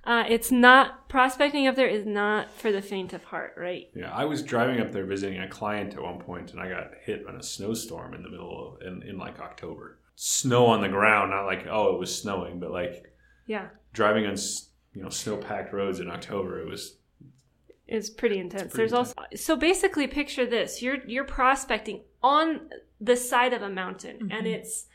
Uh, 0.04 0.24
it's 0.28 0.52
not, 0.52 1.08
prospecting 1.10 1.68
up 1.68 1.76
there 1.76 1.88
is 1.88 2.08
not 2.08 2.50
for 2.50 2.72
the 2.72 2.82
faint 2.82 3.14
of 3.14 3.24
heart, 3.26 3.54
right? 3.56 3.92
Yeah, 3.96 4.12
I 4.12 4.26
was 4.26 4.42
driving 4.42 4.80
up 4.82 4.92
there 4.92 5.06
visiting 5.06 5.40
a 5.42 5.48
client 5.48 5.94
at 5.94 6.02
one 6.02 6.18
point, 6.20 6.54
and 6.54 6.60
I 6.60 6.70
got 6.70 6.90
hit 7.04 7.24
in 7.30 7.36
a 7.36 7.44
snowstorm 7.44 8.16
in 8.16 8.24
the 8.24 8.30
middle 8.32 8.78
of 8.82 8.82
in, 8.82 9.04
in 9.04 9.20
like 9.20 9.40
October. 9.40 10.00
Snow 10.16 10.66
on 10.66 10.82
the 10.82 10.90
ground, 10.90 11.30
not 11.30 11.46
like 11.46 11.68
oh 11.70 11.94
it 11.94 12.00
was 12.00 12.20
snowing, 12.20 12.60
but 12.60 12.72
like 12.72 13.14
Yeah. 13.46 13.68
driving 13.94 14.26
on 14.26 14.38
you 14.96 15.04
know 15.04 15.10
snow 15.10 15.38
packed 15.38 15.72
roads 15.72 16.00
in 16.00 16.10
October. 16.10 16.60
It 16.62 16.68
was 16.68 16.98
It's 17.88 18.10
pretty 18.10 18.40
intense. 18.40 18.64
pretty 18.74 18.78
There's 18.78 18.94
also 18.94 19.14
so 19.36 19.56
basically 19.56 20.08
picture 20.08 20.46
this. 20.46 20.82
You're 20.82 21.06
you're 21.08 21.24
prospecting 21.26 22.02
on 22.22 22.70
the 23.00 23.16
side 23.16 23.54
of 23.54 23.62
a 23.62 23.70
mountain 23.70 24.18
and 24.20 24.32
mm-hmm. 24.32 24.48
it's 24.48 24.88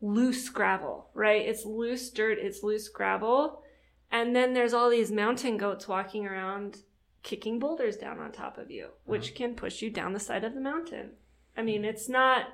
loose 0.00 0.48
gravel, 0.48 1.10
right? 1.14 1.42
It's 1.42 1.64
loose 1.64 2.10
dirt, 2.10 2.38
it's 2.38 2.62
loose 2.62 2.88
gravel. 2.88 3.62
And 4.10 4.34
then 4.34 4.54
there's 4.54 4.74
all 4.74 4.90
these 4.90 5.12
mountain 5.12 5.56
goats 5.56 5.86
walking 5.86 6.26
around 6.26 6.78
kicking 7.22 7.58
boulders 7.58 7.96
down 7.96 8.18
on 8.18 8.32
top 8.32 8.58
of 8.58 8.70
you, 8.70 8.84
uh-huh. 8.84 8.94
which 9.04 9.34
can 9.34 9.54
push 9.54 9.82
you 9.82 9.90
down 9.90 10.12
the 10.12 10.20
side 10.20 10.44
of 10.44 10.54
the 10.54 10.60
mountain. 10.60 11.12
I 11.56 11.62
mean, 11.62 11.82
mm-hmm. 11.82 11.90
it's 11.90 12.08
not 12.08 12.46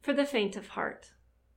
for 0.00 0.12
the 0.12 0.24
faint 0.24 0.56
of 0.56 0.68
heart. 0.68 1.10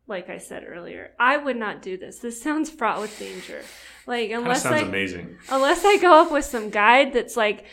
Like 0.08 0.28
I 0.28 0.40
said 0.40 0.66
earlier, 0.68 1.12
I 1.20 1.38
would 1.38 1.56
not 1.56 1.84
do 1.84 1.96
this. 1.96 2.18
This 2.18 2.42
sounds 2.42 2.72
fraught 2.72 3.00
with 3.00 3.20
danger. 3.20 3.62
Like 4.08 4.32
unless 4.32 4.64
sounds 4.64 4.82
I 4.82 4.86
amazing. 4.86 5.38
unless 5.52 5.86
I 5.86 5.98
go 5.98 6.24
up 6.24 6.32
with 6.32 6.46
some 6.46 6.72
guide 6.72 7.14
that's 7.14 7.38
like, 7.38 7.66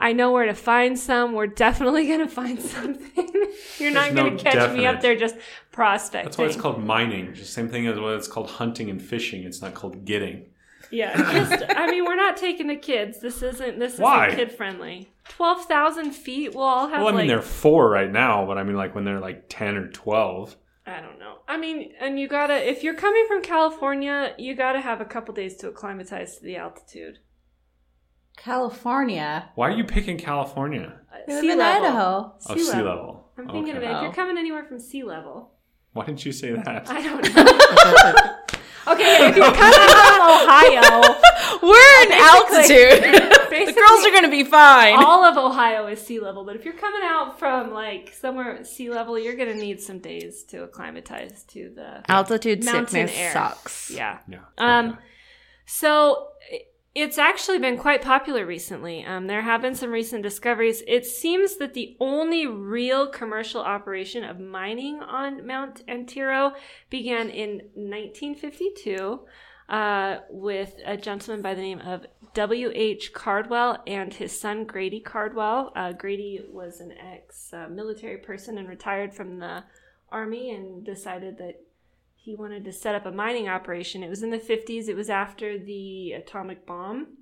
I 0.00 0.14
know 0.14 0.32
where 0.32 0.46
to 0.46 0.54
find 0.54 0.98
some. 0.98 1.34
We're 1.34 1.46
definitely 1.46 2.06
gonna 2.08 2.26
find 2.26 2.60
something. 2.60 3.12
You're 3.78 3.92
not 3.92 4.14
gonna 4.14 4.30
no 4.30 4.36
catch 4.36 4.74
me 4.74 4.86
up 4.86 5.00
there 5.00 5.14
just 5.14 5.36
prospecting. 5.70 6.24
That's 6.24 6.38
why 6.38 6.46
it's 6.46 6.56
called 6.56 6.82
mining. 6.82 7.26
It's 7.26 7.40
the 7.40 7.44
same 7.44 7.68
thing 7.68 7.86
as 7.86 7.98
what 7.98 8.14
it's 8.14 8.26
called 8.26 8.48
hunting 8.48 8.88
and 8.88 9.00
fishing. 9.00 9.44
It's 9.44 9.60
not 9.60 9.74
called 9.74 10.04
getting. 10.06 10.46
Yeah, 10.90 11.14
just 11.32 11.64
I 11.68 11.86
mean, 11.86 12.04
we're 12.04 12.16
not 12.16 12.36
taking 12.36 12.66
the 12.66 12.76
kids. 12.76 13.20
This 13.20 13.42
isn't 13.42 13.78
this 13.78 13.94
isn't 13.94 14.30
kid 14.30 14.50
friendly. 14.50 15.12
Twelve 15.28 15.66
thousand 15.66 16.12
feet. 16.12 16.54
We'll 16.54 16.64
all 16.64 16.88
have 16.88 16.98
Well, 16.98 17.08
I 17.08 17.10
mean 17.10 17.18
like 17.20 17.28
they're 17.28 17.42
four 17.42 17.88
right 17.88 18.10
now, 18.10 18.46
but 18.46 18.58
I 18.58 18.64
mean 18.64 18.76
like 18.76 18.94
when 18.94 19.04
they're 19.04 19.20
like 19.20 19.44
ten 19.48 19.76
or 19.76 19.88
twelve. 19.88 20.56
I 20.86 21.00
don't 21.00 21.18
know. 21.20 21.36
I 21.46 21.56
mean, 21.58 21.92
and 22.00 22.18
you 22.18 22.26
gotta 22.26 22.68
if 22.68 22.82
you're 22.82 22.94
coming 22.94 23.24
from 23.28 23.42
California, 23.42 24.34
you 24.38 24.56
gotta 24.56 24.80
have 24.80 25.00
a 25.00 25.04
couple 25.04 25.34
days 25.34 25.56
to 25.58 25.68
acclimatize 25.68 26.38
to 26.38 26.44
the 26.44 26.56
altitude. 26.56 27.18
California. 28.42 29.48
Why 29.54 29.68
are 29.68 29.76
you 29.76 29.84
picking 29.84 30.16
California? 30.18 30.92
Uh, 31.12 31.40
sea 31.40 31.50
in 31.52 31.58
level. 31.58 31.86
Idaho. 31.86 32.32
Oh, 32.48 32.56
sea 32.56 32.82
level. 32.82 33.28
I'm 33.38 33.46
thinking 33.48 33.76
Okay. 33.76 33.86
of 33.86 33.90
it. 33.90 33.96
If 33.96 34.02
you're 34.02 34.12
coming 34.12 34.38
anywhere 34.38 34.64
from 34.64 34.78
sea 34.78 35.02
level, 35.02 35.52
Why 35.92 36.04
didn't 36.06 36.24
you 36.24 36.32
say 36.32 36.52
that? 36.52 36.88
I 36.90 37.02
don't 37.02 37.22
know. 37.34 38.92
okay, 38.92 39.28
if 39.28 39.36
you're 39.36 39.52
coming 39.52 39.88
from 39.96 40.20
Ohio, 40.36 41.14
We're 41.62 42.02
in 42.02 42.08
basically- 42.08 42.26
altitude. 42.28 43.36
the 43.66 43.72
girls 43.72 44.06
are 44.06 44.10
going 44.10 44.24
to 44.24 44.30
be 44.30 44.44
fine. 44.44 44.94
all 45.02 45.24
of 45.24 45.36
Ohio 45.36 45.86
is 45.88 46.00
sea 46.00 46.20
level, 46.20 46.44
but 46.44 46.54
if 46.56 46.64
you're 46.64 46.74
coming 46.74 47.02
out 47.04 47.38
from 47.38 47.72
like 47.72 48.12
somewhere 48.18 48.56
at 48.56 48.66
sea 48.66 48.88
level, 48.90 49.18
you're 49.18 49.36
gonna 49.36 49.54
need 49.54 49.80
some 49.80 49.98
days 49.98 50.44
to 50.44 50.62
acclimatize 50.62 51.42
to 51.44 51.70
the 51.74 52.02
altitude 52.08 52.64
Mountain 52.64 52.86
sickness 53.08 53.18
air. 53.18 53.32
sucks. 53.32 53.90
yeah. 53.90 54.18
Yeah. 54.28 54.38
Um, 54.58 54.90
okay. 54.90 54.98
so 55.66 56.28
i- 56.52 56.60
it's 56.94 57.18
actually 57.18 57.58
been 57.58 57.78
quite 57.78 58.02
popular 58.02 58.44
recently. 58.44 59.04
Um, 59.04 59.28
there 59.28 59.42
have 59.42 59.62
been 59.62 59.76
some 59.76 59.90
recent 59.90 60.22
discoveries. 60.22 60.82
It 60.88 61.06
seems 61.06 61.56
that 61.56 61.74
the 61.74 61.96
only 62.00 62.46
real 62.46 63.06
commercial 63.06 63.60
operation 63.60 64.24
of 64.24 64.40
mining 64.40 65.00
on 65.00 65.46
Mount 65.46 65.82
Antero 65.86 66.52
began 66.88 67.30
in 67.30 67.60
1952 67.74 69.20
uh, 69.68 70.18
with 70.30 70.74
a 70.84 70.96
gentleman 70.96 71.42
by 71.42 71.54
the 71.54 71.60
name 71.60 71.78
of 71.78 72.06
W.H. 72.34 73.12
Cardwell 73.12 73.82
and 73.86 74.12
his 74.12 74.38
son 74.38 74.64
Grady 74.64 74.98
Cardwell. 74.98 75.72
Uh, 75.76 75.92
Grady 75.92 76.40
was 76.50 76.80
an 76.80 76.92
ex 76.92 77.52
uh, 77.52 77.68
military 77.70 78.18
person 78.18 78.58
and 78.58 78.68
retired 78.68 79.14
from 79.14 79.38
the 79.38 79.62
army 80.10 80.50
and 80.50 80.84
decided 80.84 81.38
that 81.38 81.62
he 82.22 82.34
wanted 82.34 82.64
to 82.66 82.72
set 82.72 82.94
up 82.94 83.06
a 83.06 83.10
mining 83.10 83.48
operation. 83.48 84.02
It 84.02 84.10
was 84.10 84.22
in 84.22 84.30
the 84.30 84.38
50s. 84.38 84.88
It 84.88 84.96
was 84.96 85.08
after 85.08 85.58
the 85.58 86.12
atomic 86.12 86.66
bomb 86.66 87.16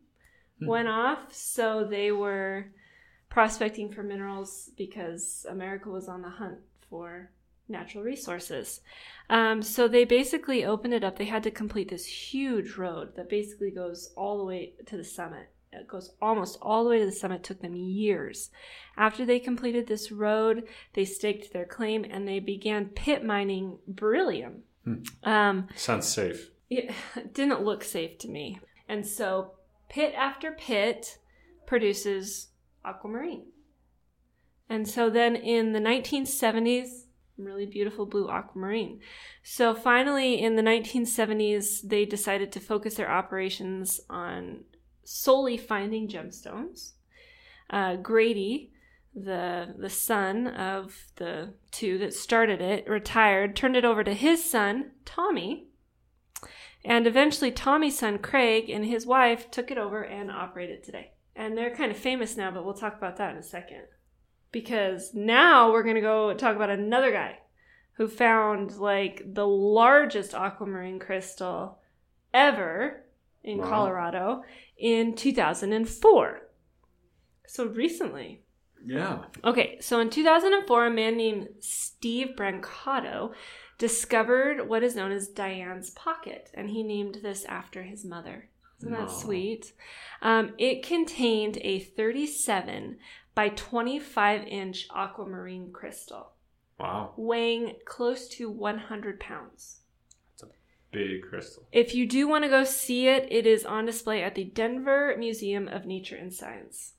went 0.61 0.89
off. 0.89 1.33
So 1.33 1.85
they 1.85 2.11
were 2.11 2.67
prospecting 3.31 3.93
for 3.93 4.03
minerals 4.03 4.71
because 4.77 5.47
America 5.49 5.89
was 5.89 6.09
on 6.09 6.23
the 6.23 6.31
hunt 6.31 6.59
for 6.91 7.31
natural 7.69 8.03
resources. 8.03 8.81
Um, 9.31 9.63
so 9.63 9.87
they 9.87 10.05
basically 10.05 10.65
opened 10.65 10.95
it 10.95 11.05
up. 11.05 11.17
They 11.17 11.27
had 11.27 11.45
to 11.45 11.51
complete 11.53 11.91
this 11.91 12.07
huge 12.07 12.77
road 12.77 13.15
that 13.15 13.31
basically 13.31 13.71
goes 13.71 14.13
all 14.17 14.39
the 14.39 14.45
way 14.45 14.73
to 14.87 14.97
the 14.97 15.05
summit. 15.05 15.51
It 15.71 15.87
goes 15.87 16.13
almost 16.21 16.59
all 16.61 16.83
the 16.83 16.91
way 16.91 16.99
to 16.99 17.07
the 17.07 17.13
summit. 17.13 17.37
It 17.37 17.45
took 17.45 17.61
them 17.61 17.77
years. 17.77 18.51
After 18.97 19.25
they 19.25 19.39
completed 19.39 19.87
this 19.87 20.11
road, 20.11 20.67
they 20.95 21.05
staked 21.05 21.53
their 21.53 21.67
claim 21.67 22.05
and 22.05 22.27
they 22.27 22.41
began 22.41 22.87
pit 22.87 23.23
mining 23.23 23.79
beryllium. 23.87 24.65
Um, 25.25 25.69
Sounds 25.77 26.07
safe. 26.09 26.51
it 26.71 26.95
didn't 27.33 27.65
look 27.65 27.85
safe 27.85 28.19
to 28.19 28.29
me. 28.29 28.61
And 28.89 29.07
so 29.07 29.53
pit 29.89 30.15
after 30.17 30.53
pit 30.53 31.19
produces 31.67 32.49
aquamarine. 32.85 33.47
And 34.69 34.89
so 34.89 35.09
then 35.11 35.35
in 35.37 35.73
the 35.73 35.81
1970s, 35.81 37.05
really 37.37 37.67
beautiful 37.67 38.05
blue 38.05 38.29
aquamarine. 38.29 39.01
So 39.43 39.75
finally 39.75 40.43
in 40.43 40.57
the 40.57 40.63
1970s, 40.63 41.83
they 41.83 42.05
decided 42.05 42.53
to 42.53 42.61
focus 42.61 42.95
their 42.95 43.11
operations 43.11 44.01
on 44.11 44.65
solely 45.05 45.57
finding 45.57 46.09
gemstones. 46.09 46.93
Uh, 47.71 47.97
Grady, 47.97 48.73
the 49.25 49.75
the 49.79 49.91
son 49.91 50.47
of 50.47 51.07
the 51.17 51.55
two 51.71 51.99
that 51.99 52.15
started 52.15 52.61
it, 52.61 52.89
retired, 52.89 53.57
turned 53.57 53.77
it 53.77 53.85
over 53.85 54.03
to 54.05 54.15
his 54.15 54.49
son, 54.49 54.93
Tommy, 55.05 55.69
and 56.85 57.07
eventually, 57.07 57.51
Tommy's 57.51 57.99
son 57.99 58.19
Craig 58.19 58.71
and 58.71 58.85
his 58.85 59.07
wife 59.07 59.51
took 59.51 59.71
it 59.71 59.79
over 59.79 60.03
and 60.03 60.31
operate 60.31 60.71
it 60.71 60.85
today. 60.85 61.13
And 61.35 61.57
they're 61.57 61.75
kind 61.75 61.91
of 61.91 61.97
famous 61.97 62.37
now, 62.37 62.51
but 62.51 62.65
we'll 62.65 62.75
talk 62.75 62.97
about 62.97 63.17
that 63.19 63.33
in 63.33 63.37
a 63.37 63.43
second. 63.43 63.83
Because 64.53 65.13
now 65.13 65.71
we're 65.71 65.83
going 65.83 65.97
to 65.97 66.01
go 66.01 66.33
talk 66.35 66.57
about 66.57 66.71
another 66.71 67.13
guy 67.13 67.39
who 67.93 68.09
found 68.09 68.77
like 68.77 69.23
the 69.27 69.47
largest 69.47 70.35
aquamarine 70.35 70.99
crystal 70.99 71.79
ever 72.33 73.05
in 73.43 73.59
Wow. 73.59 73.69
Colorado 73.69 74.43
in 74.77 75.15
2004. 75.15 76.41
So 77.47 77.67
recently. 77.67 78.43
Yeah. 78.85 79.25
Okay, 79.45 79.79
so 79.81 80.01
in 80.01 80.11
2004, 80.11 80.87
a 80.87 80.91
man 80.91 81.17
named 81.17 81.49
Steve 81.61 82.29
Brancato 82.37 83.33
discovered 83.79 84.69
what 84.69 84.83
is 84.83 84.97
known 84.97 85.13
as 85.13 85.29
Diane's 85.29 85.91
Pocket, 85.91 86.51
and 86.55 86.71
he 86.71 86.83
named 86.83 87.19
this 87.23 87.45
after 87.45 87.83
his 87.83 88.05
mother. 88.05 88.49
Isn't 88.79 88.93
that 88.93 89.03
Aw. 89.03 89.07
sweet? 89.09 89.73
Um, 90.23 90.55
it 90.59 90.83
contained 90.85 91.59
a 91.63 91.81
37 91.81 92.99
by 93.35 93.49
25 93.51 94.47
inch 94.47 94.87
aquamarine 94.95 95.73
crystal, 95.73 96.33
Wow. 96.79 97.13
weighing 97.17 97.75
close 97.85 98.29
to 98.31 98.49
100 98.51 99.21
pounds. 99.21 99.81
That's 100.41 100.45
a 100.45 100.55
big 100.93 101.23
crystal. 101.23 101.67
If 101.73 101.95
you 101.95 102.07
do 102.07 102.27
want 102.29 102.45
to 102.45 102.51
go 102.51 102.65
see 102.65 103.07
it, 103.09 103.27
it 103.31 103.47
is 103.47 103.65
on 103.65 103.87
display 103.87 104.23
at 104.23 104.35
the 104.35 104.45
Denver 104.45 105.15
Museum 105.19 105.69
of 105.69 105.87
Nature 105.87 106.17
and 106.17 106.33
Science. 106.33 106.95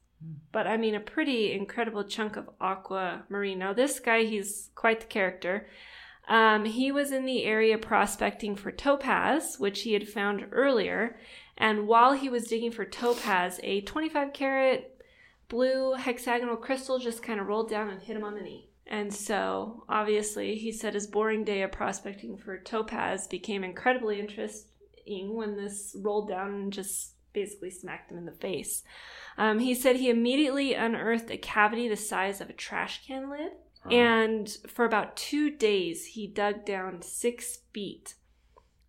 But 0.52 0.68
I 0.68 0.78
mean, 0.78 0.96
a 0.96 1.00
pretty 1.00 1.54
incredible 1.54 2.04
chunk 2.04 2.36
of 2.36 2.50
aquamarine. 2.60 3.60
Now, 3.60 3.74
this 3.74 4.00
guy, 4.00 4.24
he's 4.24 4.70
quite 4.76 5.00
the 5.02 5.06
character. 5.06 5.68
Um, 6.28 6.66
he 6.66 6.92
was 6.92 7.12
in 7.12 7.26
the 7.26 7.44
area 7.44 7.78
prospecting 7.78 8.56
for 8.56 8.72
topaz, 8.72 9.56
which 9.58 9.82
he 9.82 9.94
had 9.94 10.08
found 10.08 10.46
earlier. 10.52 11.18
And 11.58 11.88
while 11.88 12.14
he 12.14 12.30
was 12.30 12.48
digging 12.48 12.72
for 12.72 12.86
topaz, 12.86 13.60
a 13.64 13.82
25 13.82 14.34
carat 14.34 14.96
blue 15.50 15.94
hexagonal 15.94 16.56
crystal 16.56 17.00
just 17.00 17.24
kind 17.24 17.40
of 17.40 17.48
rolled 17.48 17.70
down 17.70 17.90
and 17.90 18.02
hit 18.02 18.16
him 18.16 18.24
on 18.24 18.36
the 18.36 18.42
knee. 18.42 18.70
And 18.86 19.14
so, 19.14 19.84
obviously, 19.88 20.56
he 20.56 20.72
said 20.72 20.94
his 20.94 21.08
boring 21.08 21.44
day 21.44 21.62
of 21.62 21.72
prospecting 21.72 22.38
for 22.38 22.58
topaz 22.58 23.28
became 23.28 23.64
incredibly 23.64 24.20
interesting 24.20 25.36
when 25.36 25.56
this 25.56 25.96
rolled 26.00 26.28
down 26.28 26.54
and 26.54 26.74
just 26.74 27.14
basically 27.34 27.72
smacked 27.72 28.12
him 28.12 28.18
in 28.18 28.26
the 28.26 28.32
face. 28.32 28.84
Um, 29.38 29.60
he 29.60 29.74
said 29.74 29.96
he 29.96 30.10
immediately 30.10 30.74
unearthed 30.74 31.32
a 31.32 31.38
cavity 31.38 31.88
the 31.88 31.96
size 31.96 32.42
of 32.42 32.50
a 32.50 32.54
trash 32.54 33.06
can 33.06 33.30
lid. 33.30 33.52
Wow. 33.86 33.92
And 33.92 34.58
for 34.68 34.86
about 34.86 35.16
two 35.16 35.50
days, 35.50 36.08
he 36.08 36.28
dug 36.28 36.66
down 36.66 37.02
six 37.02 37.60
feet. 37.74 38.16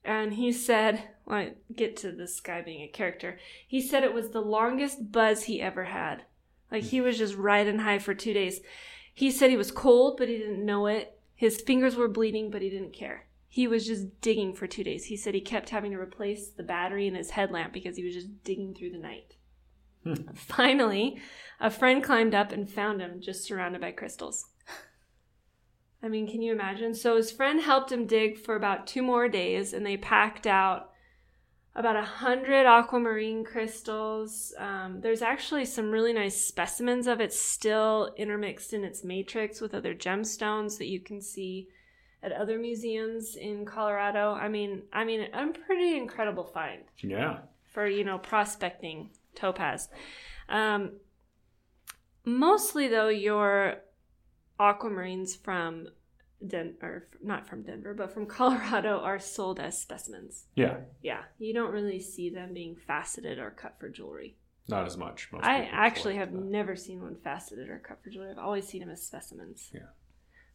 And 0.05 0.35
he 0.35 0.53
said, 0.53 1.03
well, 1.27 1.39
I 1.39 1.53
get 1.75 1.97
to 1.99 2.11
this 2.11 2.41
guy 2.41 2.63
being 2.63 2.83
a 2.83 2.89
character. 2.89 3.39
He 3.67 3.81
said 3.81 4.03
it 4.03 4.15
was 4.15 4.31
the 4.31 4.41
longest 4.41 5.13
buzz 5.13 5.45
he 5.45 5.61
ever 5.61 5.85
had. 5.85 6.25
Like 6.71 6.85
he 6.85 7.01
was 7.01 7.19
just 7.19 7.35
riding 7.37 7.81
high 7.81 7.99
for 7.99 8.15
two 8.15 8.33
days. 8.33 8.61
He 9.13 9.31
said 9.31 9.51
he 9.51 9.57
was 9.57 9.71
cold, 9.71 10.17
but 10.17 10.29
he 10.29 10.39
didn't 10.39 10.65
know 10.65 10.87
it. 10.87 11.19
His 11.35 11.61
fingers 11.61 11.97
were 11.97 12.09
bleeding, 12.09 12.51
but 12.51 12.63
he 12.63 12.71
didn't 12.71 12.93
care. 12.93 13.27
He 13.53 13.67
was 13.67 13.85
just 13.85 14.21
digging 14.21 14.55
for 14.55 14.69
two 14.69 14.85
days. 14.85 15.07
He 15.07 15.17
said 15.17 15.35
he 15.35 15.41
kept 15.41 15.71
having 15.71 15.91
to 15.91 15.99
replace 15.99 16.51
the 16.51 16.63
battery 16.63 17.09
in 17.09 17.17
his 17.17 17.31
headlamp 17.31 17.73
because 17.73 17.97
he 17.97 18.05
was 18.05 18.15
just 18.15 18.45
digging 18.45 18.75
through 18.75 18.93
the 18.93 18.99
night. 18.99 19.35
Finally, 20.37 21.21
a 21.59 21.69
friend 21.69 22.01
climbed 22.01 22.33
up 22.33 22.53
and 22.53 22.71
found 22.71 23.01
him 23.01 23.21
just 23.21 23.43
surrounded 23.43 23.81
by 23.81 23.91
crystals. 23.91 24.47
I 26.01 26.07
mean, 26.07 26.31
can 26.31 26.43
you 26.43 26.53
imagine? 26.53 26.95
So 26.95 27.17
his 27.17 27.33
friend 27.33 27.61
helped 27.61 27.91
him 27.91 28.07
dig 28.07 28.39
for 28.39 28.55
about 28.55 28.87
two 28.87 29.03
more 29.03 29.29
days, 29.29 29.73
and 29.73 29.85
they 29.85 29.97
packed 29.97 30.47
out 30.47 30.93
about 31.75 31.97
a 31.97 32.03
hundred 32.03 32.67
aquamarine 32.67 33.45
crystals. 33.45 34.55
Um, 34.59 35.01
there's 35.01 35.23
actually 35.23 35.65
some 35.65 35.91
really 35.91 36.13
nice 36.13 36.41
specimens 36.41 37.09
of 37.09 37.21
it 37.21 37.33
still 37.33 38.15
intermixed 38.17 38.73
in 38.73 38.85
its 38.85 39.03
matrix 39.03 39.61
with 39.61 39.75
other 39.75 39.95
gemstones 39.95 40.79
that 40.79 40.87
you 40.87 41.01
can 41.01 41.21
see 41.21 41.67
at 42.23 42.33
other 42.33 42.59
museums 42.59 43.37
in 43.37 43.65
Colorado. 43.65 44.33
I 44.33 44.49
mean, 44.49 44.83
I 44.93 45.05
mean, 45.05 45.29
I'm 45.33 45.53
pretty 45.53 45.97
incredible 45.97 46.45
find 46.45 46.83
Yeah. 46.99 47.41
for 47.73 47.87
you 47.87 48.05
know 48.05 48.19
prospecting 48.19 49.11
topaz. 49.35 49.89
Um, 50.49 50.93
mostly 52.25 52.89
though, 52.89 53.09
your 53.09 53.77
aquamarines 54.59 55.37
from 55.43 55.89
Den 56.47 56.75
or 56.83 57.09
not 57.23 57.47
from 57.47 57.63
Denver, 57.63 57.95
but 57.95 58.13
from 58.13 58.27
Colorado 58.39 58.99
are 59.01 59.19
sold 59.19 59.61
as 59.61 59.79
specimens. 59.81 60.47
Yeah. 60.55 60.79
Yeah, 61.03 61.23
you 61.39 61.53
don't 61.55 61.73
really 61.73 62.01
see 62.01 62.31
them 62.31 62.55
being 62.55 62.77
faceted 62.77 63.39
or 63.39 63.51
cut 63.51 63.77
for 63.79 63.89
jewelry. 63.89 64.37
Not 64.69 64.87
as 64.87 64.97
much. 64.97 65.29
I 65.41 65.69
actually 65.73 66.15
have 66.17 66.33
that. 66.33 66.43
never 66.45 66.77
seen 66.77 67.03
one 67.03 67.17
faceted 67.17 67.69
or 67.69 67.79
cut 67.81 68.03
for 68.05 68.11
jewelry. 68.11 68.31
I've 68.31 68.39
always 68.39 68.69
seen 68.69 68.81
them 68.81 68.91
as 68.91 69.03
specimens. 69.05 69.69
Yeah. 69.75 69.89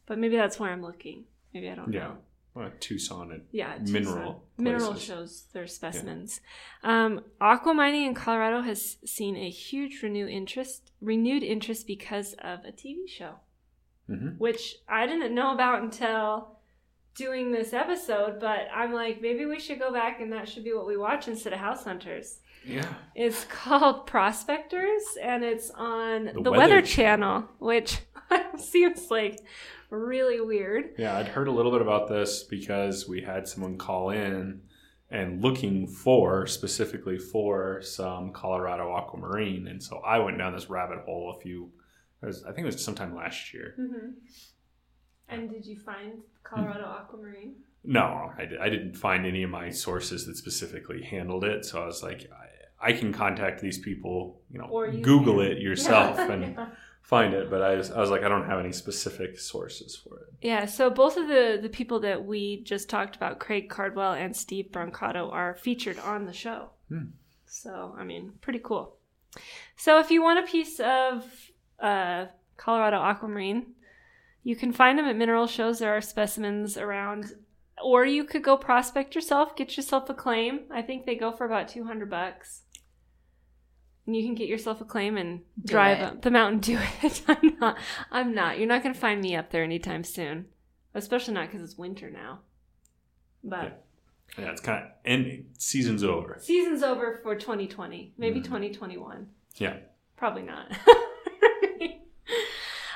But 0.06 0.18
maybe 0.18 0.36
that's 0.36 0.58
where 0.58 0.70
I'm 0.70 0.80
looking. 0.80 1.24
Maybe 1.56 1.70
I 1.70 1.74
don't 1.74 1.92
Yeah. 1.92 2.00
know. 2.08 2.16
Well, 2.54 2.70
Tucson 2.80 3.32
and 3.32 3.42
Yeah, 3.52 3.76
Mineral 3.80 4.14
Tucson. 4.14 4.40
Mineral 4.58 4.90
places. 4.92 5.04
shows 5.06 5.42
their 5.52 5.66
specimens. 5.66 6.40
Um, 6.82 7.24
aqua 7.40 7.72
mining 7.74 8.04
in 8.06 8.14
Colorado 8.14 8.60
has 8.62 8.96
seen 9.04 9.36
a 9.36 9.48
huge 9.50 10.02
renewed 10.02 10.30
interest, 10.30 10.90
renewed 11.00 11.42
interest 11.42 11.86
because 11.86 12.34
of 12.34 12.64
a 12.64 12.72
TV 12.72 13.06
show, 13.06 13.36
Mhm. 14.08 14.38
which 14.38 14.76
I 14.88 15.06
didn't 15.06 15.34
know 15.34 15.52
about 15.52 15.82
until 15.82 16.58
doing 17.14 17.52
this 17.52 17.72
episode. 17.72 18.38
But 18.40 18.68
I'm 18.72 18.92
like, 18.92 19.20
maybe 19.20 19.44
we 19.46 19.58
should 19.58 19.78
go 19.78 19.92
back 19.92 20.20
and 20.20 20.32
that 20.32 20.48
should 20.48 20.64
be 20.64 20.72
what 20.74 20.86
we 20.86 20.96
watch 20.96 21.28
instead 21.28 21.52
of 21.52 21.58
House 21.58 21.84
Hunters. 21.84 22.40
yeah. 22.64 22.94
It's 23.14 23.44
called 23.50 24.06
Prospectors, 24.06 25.02
and 25.22 25.44
it's 25.44 25.70
on 25.70 26.24
the, 26.26 26.32
The 26.32 26.50
Weather, 26.50 26.76
Weather 26.76 26.82
Channel, 26.82 27.48
which 27.58 27.98
seems 28.58 29.10
like 29.10 29.38
really 29.90 30.40
weird. 30.40 30.90
Yeah, 30.98 31.16
I'd 31.16 31.28
heard 31.28 31.48
a 31.48 31.52
little 31.52 31.72
bit 31.72 31.80
about 31.82 32.08
this 32.08 32.42
because 32.42 33.08
we 33.08 33.22
had 33.22 33.46
someone 33.48 33.78
call 33.78 34.10
in 34.10 34.62
and 35.10 35.40
looking 35.42 35.86
for 35.86 36.46
specifically 36.46 37.18
for 37.18 37.80
some 37.82 38.32
Colorado 38.32 38.92
aquamarine, 38.96 39.68
and 39.68 39.82
so 39.82 39.98
I 39.98 40.18
went 40.18 40.38
down 40.38 40.52
this 40.54 40.68
rabbit 40.68 40.98
hole 41.04 41.34
a 41.36 41.40
few. 41.40 41.70
was- 42.22 42.42
I 42.44 42.48
think 42.52 42.60
it 42.64 42.66
was 42.66 42.84
sometime 42.84 43.14
last 43.14 43.54
year. 43.54 43.74
hmm 43.76 44.10
And 45.28 45.50
did 45.50 45.64
you 45.66 45.76
find 45.78 46.22
Colorado 46.42 46.84
aquamarine? 46.86 47.54
No, 47.84 48.32
I, 48.36 48.48
I 48.60 48.68
didn't 48.68 48.94
find 48.94 49.24
any 49.26 49.44
of 49.44 49.50
my 49.50 49.70
sources 49.70 50.26
that 50.26 50.36
specifically 50.36 51.02
handled 51.04 51.44
it, 51.44 51.64
so 51.64 51.82
I 51.82 51.86
was 51.86 52.02
like, 52.02 52.28
I, 52.32 52.88
I 52.88 52.92
can 52.92 53.12
contact 53.12 53.60
these 53.60 53.78
people, 53.78 54.40
you 54.50 54.58
know, 54.58 54.82
you 54.86 55.02
Google 55.04 55.36
can. 55.38 55.52
it 55.52 55.58
yourself 55.58 56.16
Yeah. 56.18 56.32
and 56.32 56.58
find 57.06 57.32
it. 57.32 57.48
But 57.48 57.62
I 57.62 57.76
was, 57.76 57.90
I 57.90 58.00
was 58.00 58.10
like, 58.10 58.22
I 58.22 58.28
don't 58.28 58.46
have 58.46 58.58
any 58.58 58.72
specific 58.72 59.38
sources 59.38 59.96
for 59.96 60.18
it. 60.18 60.26
Yeah, 60.42 60.66
so 60.66 60.90
both 60.90 61.16
of 61.16 61.28
the, 61.28 61.58
the 61.62 61.68
people 61.68 62.00
that 62.00 62.24
we 62.24 62.62
just 62.64 62.90
talked 62.90 63.16
about, 63.16 63.38
Craig 63.38 63.70
Cardwell 63.70 64.12
and 64.12 64.36
Steve 64.36 64.66
Brancato, 64.72 65.32
are 65.32 65.54
featured 65.54 65.98
on 66.00 66.26
the 66.26 66.32
show. 66.32 66.70
Hmm. 66.88 67.10
So, 67.46 67.94
I 67.96 68.04
mean, 68.04 68.32
pretty 68.40 68.60
cool. 68.62 68.96
So, 69.76 69.98
if 70.00 70.10
you 70.10 70.22
want 70.22 70.40
a 70.40 70.50
piece 70.50 70.80
of 70.80 71.24
uh, 71.78 72.26
Colorado 72.56 73.00
aquamarine, 73.00 73.66
you 74.42 74.56
can 74.56 74.72
find 74.72 74.98
them 74.98 75.06
at 75.06 75.16
mineral 75.16 75.46
shows. 75.46 75.78
There 75.78 75.96
are 75.96 76.00
specimens 76.00 76.76
around 76.76 77.32
or 77.82 78.06
you 78.06 78.24
could 78.24 78.42
go 78.42 78.56
prospect 78.56 79.14
yourself, 79.14 79.56
get 79.56 79.76
yourself 79.76 80.08
a 80.08 80.14
claim. 80.14 80.60
I 80.70 80.82
think 80.82 81.04
they 81.04 81.14
go 81.14 81.32
for 81.32 81.44
about 81.44 81.68
200 81.68 82.08
bucks. 82.08 82.62
And 84.06 84.14
you 84.14 84.22
can 84.24 84.34
get 84.36 84.48
yourself 84.48 84.80
a 84.80 84.84
claim 84.84 85.16
and 85.16 85.40
Do 85.64 85.72
drive 85.72 85.98
it. 85.98 86.02
up 86.04 86.22
the 86.22 86.30
mountain. 86.30 86.58
Do 86.60 86.78
it. 87.02 87.22
I'm 87.26 87.56
not. 87.60 87.76
I'm 88.10 88.34
not. 88.34 88.58
You're 88.58 88.68
not 88.68 88.82
going 88.82 88.94
to 88.94 89.00
find 89.00 89.20
me 89.20 89.34
up 89.34 89.50
there 89.50 89.64
anytime 89.64 90.04
soon. 90.04 90.46
Especially 90.94 91.34
not 91.34 91.48
because 91.48 91.62
it's 91.62 91.76
winter 91.76 92.08
now. 92.10 92.40
But 93.44 93.84
Yeah, 94.38 94.50
it's 94.52 94.60
kind 94.60 94.84
of 94.84 94.90
ending. 95.04 95.46
season's 95.58 96.02
over. 96.04 96.38
season's 96.40 96.82
over 96.82 97.18
for 97.22 97.34
2020. 97.36 98.14
Maybe 98.16 98.40
Mhm. 98.40 98.44
2021. 98.44 99.28
Yeah. 99.56 99.76
Probably 100.16 100.42
not. 100.42 100.70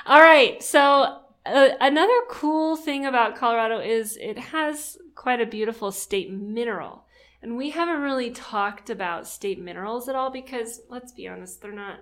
All 0.05 0.19
right. 0.19 0.61
So, 0.63 1.19
uh, 1.45 1.69
another 1.79 2.13
cool 2.29 2.75
thing 2.75 3.05
about 3.05 3.35
Colorado 3.35 3.79
is 3.79 4.17
it 4.17 4.37
has 4.37 4.97
quite 5.15 5.39
a 5.39 5.45
beautiful 5.45 5.91
state 5.91 6.31
mineral. 6.31 7.05
And 7.41 7.57
we 7.57 7.71
haven't 7.71 8.01
really 8.01 8.31
talked 8.31 8.89
about 8.89 9.27
state 9.27 9.59
minerals 9.59 10.07
at 10.07 10.15
all 10.15 10.29
because, 10.29 10.81
let's 10.89 11.11
be 11.11 11.27
honest, 11.27 11.61
they're 11.61 11.71
not, 11.71 12.01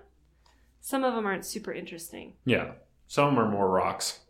some 0.80 1.02
of 1.02 1.14
them 1.14 1.26
aren't 1.26 1.46
super 1.46 1.72
interesting. 1.72 2.34
Yeah. 2.44 2.72
Some 3.06 3.28
of 3.28 3.34
them 3.34 3.44
are 3.44 3.50
more 3.50 3.70
rocks. 3.70 4.20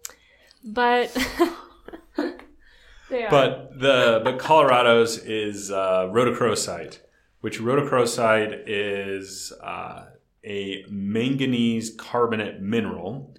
But, 0.62 1.12
they 2.16 3.24
are. 3.24 3.30
But 3.30 3.80
the 3.80 4.20
but 4.22 4.38
Colorado's 4.38 5.18
is 5.18 5.70
uh, 5.70 6.08
rhodochrosite, 6.12 6.98
which 7.40 7.58
rhodochrosite 7.58 8.64
is 8.66 9.52
uh, 9.62 10.04
a 10.44 10.84
manganese 10.88 11.94
carbonate 11.96 12.60
mineral, 12.60 13.34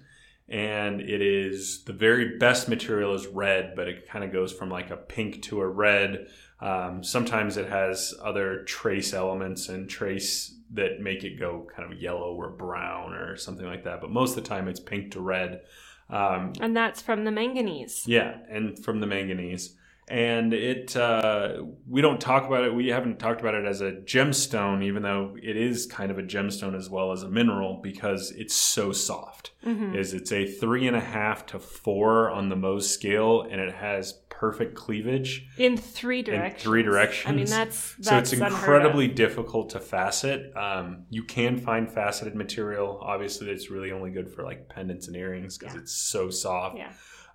and 0.48 1.00
it 1.00 1.22
is 1.22 1.84
the 1.84 1.92
very 1.92 2.36
best 2.38 2.68
material 2.68 3.14
is 3.14 3.26
red, 3.26 3.74
but 3.74 3.88
it 3.88 4.08
kind 4.08 4.24
of 4.24 4.32
goes 4.32 4.52
from 4.52 4.68
like 4.68 4.90
a 4.90 4.96
pink 4.96 5.42
to 5.42 5.60
a 5.60 5.66
red. 5.66 6.26
Um, 6.62 7.02
sometimes 7.02 7.56
it 7.56 7.68
has 7.68 8.14
other 8.22 8.62
trace 8.64 9.12
elements 9.12 9.68
and 9.68 9.90
trace 9.90 10.54
that 10.74 11.00
make 11.00 11.24
it 11.24 11.38
go 11.38 11.66
kind 11.74 11.92
of 11.92 11.98
yellow 12.00 12.32
or 12.34 12.50
brown 12.50 13.12
or 13.14 13.36
something 13.36 13.66
like 13.66 13.84
that. 13.84 14.00
But 14.00 14.10
most 14.10 14.30
of 14.36 14.44
the 14.44 14.48
time, 14.48 14.68
it's 14.68 14.80
pink 14.80 15.12
to 15.12 15.20
red. 15.20 15.62
Um, 16.08 16.52
and 16.60 16.76
that's 16.76 17.02
from 17.02 17.24
the 17.24 17.30
manganese. 17.32 18.04
yeah, 18.06 18.36
and 18.48 18.78
from 18.82 19.00
the 19.00 19.06
manganese. 19.06 19.74
And 20.08 20.52
it, 20.52 20.94
uh, 20.96 21.62
we 21.88 22.02
don't 22.02 22.20
talk 22.20 22.46
about 22.46 22.64
it. 22.64 22.74
We 22.74 22.88
haven't 22.88 23.18
talked 23.18 23.40
about 23.40 23.54
it 23.54 23.64
as 23.64 23.80
a 23.80 23.92
gemstone, 23.92 24.82
even 24.84 25.02
though 25.02 25.36
it 25.40 25.56
is 25.56 25.86
kind 25.86 26.10
of 26.10 26.18
a 26.18 26.22
gemstone 26.22 26.76
as 26.76 26.90
well 26.90 27.12
as 27.12 27.22
a 27.22 27.28
mineral 27.28 27.80
because 27.82 28.30
it's 28.32 28.54
so 28.54 28.92
soft. 28.92 29.52
Mhm. 29.64 29.96
Is 29.96 30.12
it's 30.12 30.32
a 30.32 30.44
three 30.44 30.86
and 30.86 30.96
a 30.96 31.00
half 31.00 31.46
to 31.46 31.58
four 31.58 32.30
on 32.30 32.48
the 32.50 32.56
Mohs 32.56 32.82
scale, 32.82 33.42
and 33.42 33.60
it 33.60 33.72
has 33.74 34.12
perfect 34.42 34.74
cleavage. 34.74 35.46
In 35.56 35.76
three 35.76 36.20
directions. 36.20 36.64
three 36.64 36.82
directions. 36.82 37.32
I 37.32 37.36
mean, 37.36 37.46
that's, 37.46 37.94
that's 37.94 38.08
So 38.08 38.18
it's 38.18 38.32
incredibly 38.32 39.06
difficult 39.06 39.70
to 39.70 39.78
facet. 39.78 40.52
Um, 40.56 41.04
you 41.10 41.22
can 41.22 41.56
find 41.58 41.88
faceted 41.88 42.34
material. 42.34 42.98
Obviously, 43.00 43.48
it's 43.50 43.70
really 43.70 43.92
only 43.92 44.10
good 44.10 44.28
for 44.28 44.42
like 44.42 44.68
pendants 44.68 45.06
and 45.06 45.14
earrings 45.14 45.58
because 45.58 45.76
Yeah. 45.76 45.82
it's 45.82 45.92
so 45.92 46.28
soft. 46.28 46.76
Yeah. 46.76 46.90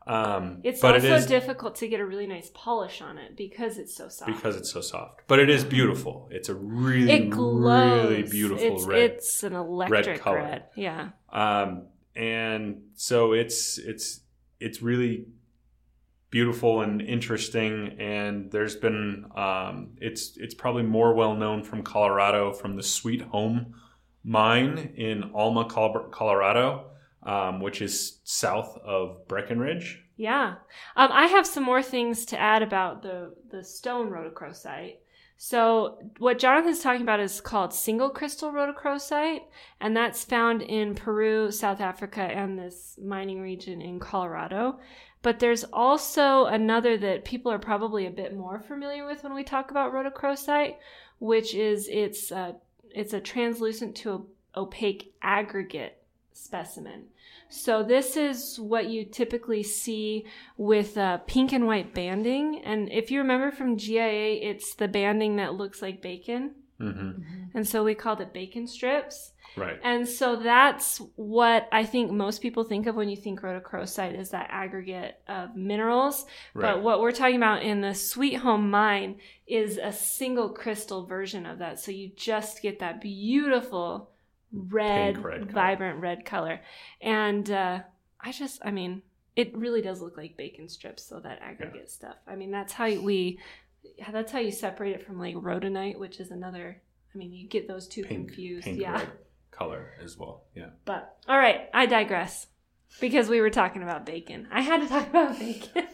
Um, 0.05 0.59
It's 0.65 0.81
but 0.81 0.95
also 0.95 1.07
it 1.07 1.13
is 1.13 1.25
difficult 1.27 1.75
to 1.75 1.87
get 1.87 2.01
a 2.01 2.05
really 2.05 2.27
nice 2.27 2.51
polish 2.53 3.01
on 3.01 3.17
it 3.17 3.37
because 3.37 3.77
it's 3.77 3.95
so 3.95 4.09
soft. 4.09 4.33
because 4.33 4.57
it's 4.57 4.69
so 4.73 4.81
soft. 4.81 5.21
But 5.27 5.39
it 5.39 5.49
is 5.49 5.63
beautiful. 5.63 6.27
It's 6.29 6.49
a 6.49 6.55
really, 6.55 7.09
it 7.09 7.33
really 7.33 8.23
beautiful 8.23 8.75
it's, 8.75 8.85
red. 8.85 8.99
It's 8.99 9.43
an 9.43 9.53
electric 9.53 10.19
color. 10.19 10.39
red. 10.39 10.63
Yeah. 10.75 11.11
Um, 11.31 11.87
and 12.17 12.81
so 12.95 13.31
it's 13.31 13.77
it's 13.77 14.21
it's 14.59 14.81
really 14.81 15.27
beautiful 16.29 16.81
and 16.81 17.01
interesting. 17.01 17.97
And 17.99 18.51
there's 18.51 18.75
been 18.75 19.25
um, 19.35 19.91
it's 19.97 20.37
it's 20.37 20.53
probably 20.53 20.83
more 20.83 21.13
well 21.13 21.35
known 21.35 21.63
from 21.63 21.83
Colorado 21.83 22.53
from 22.53 22.75
the 22.75 22.83
Sweet 22.83 23.21
Home 23.21 23.75
mine 24.27 24.93
in 24.97 25.31
Alma, 25.33 25.65
Colorado, 25.65 26.91
um, 27.23 27.61
which 27.61 27.81
is 27.81 28.19
south 28.25 28.77
of 28.83 29.27
Breckenridge. 29.27 30.03
Yeah. 30.17 30.55
Um, 30.95 31.09
I 31.11 31.27
have 31.27 31.47
some 31.47 31.63
more 31.63 31.81
things 31.81 32.25
to 32.25 32.39
add 32.39 32.61
about 32.61 33.03
the, 33.03 33.33
the 33.49 33.63
stone 33.63 34.09
rhodochrosite. 34.09 34.97
So, 35.39 35.99
what 36.17 36.39
Jonathan's 36.39 36.79
talking 36.79 37.03
about 37.03 37.19
is 37.19 37.41
called 37.41 37.71
single 37.71 38.09
crystal 38.09 38.51
rhodochrosite, 38.51 39.41
and 39.79 39.95
that's 39.95 40.23
found 40.23 40.63
in 40.63 40.95
Peru, 40.95 41.51
South 41.51 41.79
Africa, 41.79 42.21
and 42.21 42.57
this 42.57 42.97
mining 42.99 43.39
region 43.39 43.79
in 43.79 43.99
Colorado. 43.99 44.79
But 45.21 45.39
there's 45.39 45.65
also 45.73 46.45
another 46.45 46.97
that 46.97 47.25
people 47.25 47.51
are 47.51 47.59
probably 47.59 48.05
a 48.05 48.11
bit 48.11 48.35
more 48.35 48.59
familiar 48.59 49.05
with 49.05 49.23
when 49.23 49.33
we 49.33 49.43
talk 49.43 49.71
about 49.71 49.93
rhodochrosite, 49.93 50.75
which 51.19 51.53
is 51.53 51.87
it's 51.91 52.31
uh, 52.31 52.53
it's 52.91 53.13
a 53.13 53.19
translucent 53.19 53.95
to 53.97 54.27
opaque 54.55 55.13
aggregate 55.21 56.01
specimen. 56.33 57.05
So 57.49 57.81
this 57.81 58.17
is 58.17 58.59
what 58.59 58.89
you 58.89 59.05
typically 59.05 59.63
see 59.63 60.25
with 60.57 60.97
uh, 60.97 61.19
pink 61.19 61.53
and 61.53 61.65
white 61.65 61.93
banding, 61.93 62.61
and 62.63 62.91
if 62.91 63.09
you 63.09 63.19
remember 63.19 63.51
from 63.51 63.77
GIA, 63.77 64.39
it's 64.41 64.75
the 64.75 64.87
banding 64.87 65.37
that 65.37 65.53
looks 65.53 65.81
like 65.81 66.01
bacon, 66.01 66.55
hmm 66.79 67.11
and 67.53 67.67
so 67.67 67.83
we 67.83 67.95
called 67.95 68.21
it 68.21 68.33
bacon 68.33 68.67
strips. 68.67 69.31
Right. 69.55 69.79
And 69.83 70.07
so 70.07 70.35
that's 70.35 71.01
what 71.15 71.67
I 71.71 71.83
think 71.85 72.11
most 72.11 72.41
people 72.41 72.63
think 72.63 72.85
of 72.85 72.93
when 72.95 73.09
you 73.09 73.15
think 73.15 73.41
rhodochrosite 73.41 74.19
is 74.19 74.29
that 74.29 74.49
aggregate 74.51 75.19
of 75.27 75.55
minerals. 75.55 76.25
Right. 76.53 76.73
But 76.73 76.83
what 76.83 77.01
we're 77.01 77.11
talking 77.11 77.37
about 77.37 77.63
in 77.63 77.81
the 77.81 77.95
Sweet 77.95 78.35
Home 78.35 78.69
Mine 78.69 79.15
is 79.47 79.79
a 79.81 79.91
single 79.91 80.49
crystal 80.49 81.05
version 81.07 81.47
of 81.47 81.57
that. 81.59 81.79
So 81.79 81.91
you 81.91 82.11
just 82.15 82.61
get 82.61 82.79
that 82.79 83.01
beautiful 83.01 84.11
red, 84.51 85.15
Pink 85.15 85.25
red 85.25 85.41
color. 85.41 85.51
vibrant 85.53 85.99
red 86.01 86.25
color. 86.25 86.61
And 87.01 87.49
uh, 87.49 87.79
I 88.21 88.31
just, 88.31 88.59
I 88.63 88.69
mean, 88.69 89.01
it 89.35 89.57
really 89.57 89.81
does 89.81 90.01
look 90.01 90.17
like 90.17 90.37
bacon 90.37 90.69
strips. 90.69 91.03
So 91.03 91.19
that 91.21 91.39
aggregate 91.41 91.89
stuff. 91.89 92.17
I 92.27 92.35
mean, 92.35 92.51
that's 92.51 92.73
how 92.73 92.85
we, 92.85 93.39
that's 94.11 94.31
how 94.31 94.39
you 94.39 94.51
separate 94.51 94.93
it 94.93 95.05
from 95.05 95.19
like 95.19 95.35
rhodonite, 95.35 95.97
which 95.97 96.19
is 96.19 96.31
another. 96.31 96.81
I 97.13 97.17
mean, 97.17 97.33
you 97.33 97.47
get 97.47 97.67
those 97.67 97.87
two 97.87 98.03
pink, 98.03 98.27
confused. 98.27 98.65
pink 98.65 98.79
yeah. 98.79 99.01
color 99.51 99.93
as 100.03 100.17
well. 100.17 100.43
Yeah. 100.55 100.69
But 100.85 101.17
all 101.27 101.37
right, 101.37 101.69
I 101.73 101.85
digress 101.85 102.47
because 102.99 103.29
we 103.29 103.41
were 103.41 103.49
talking 103.49 103.83
about 103.83 104.05
bacon. 104.05 104.47
I 104.51 104.61
had 104.61 104.81
to 104.81 104.87
talk 104.87 105.07
about 105.09 105.39
bacon. 105.39 105.87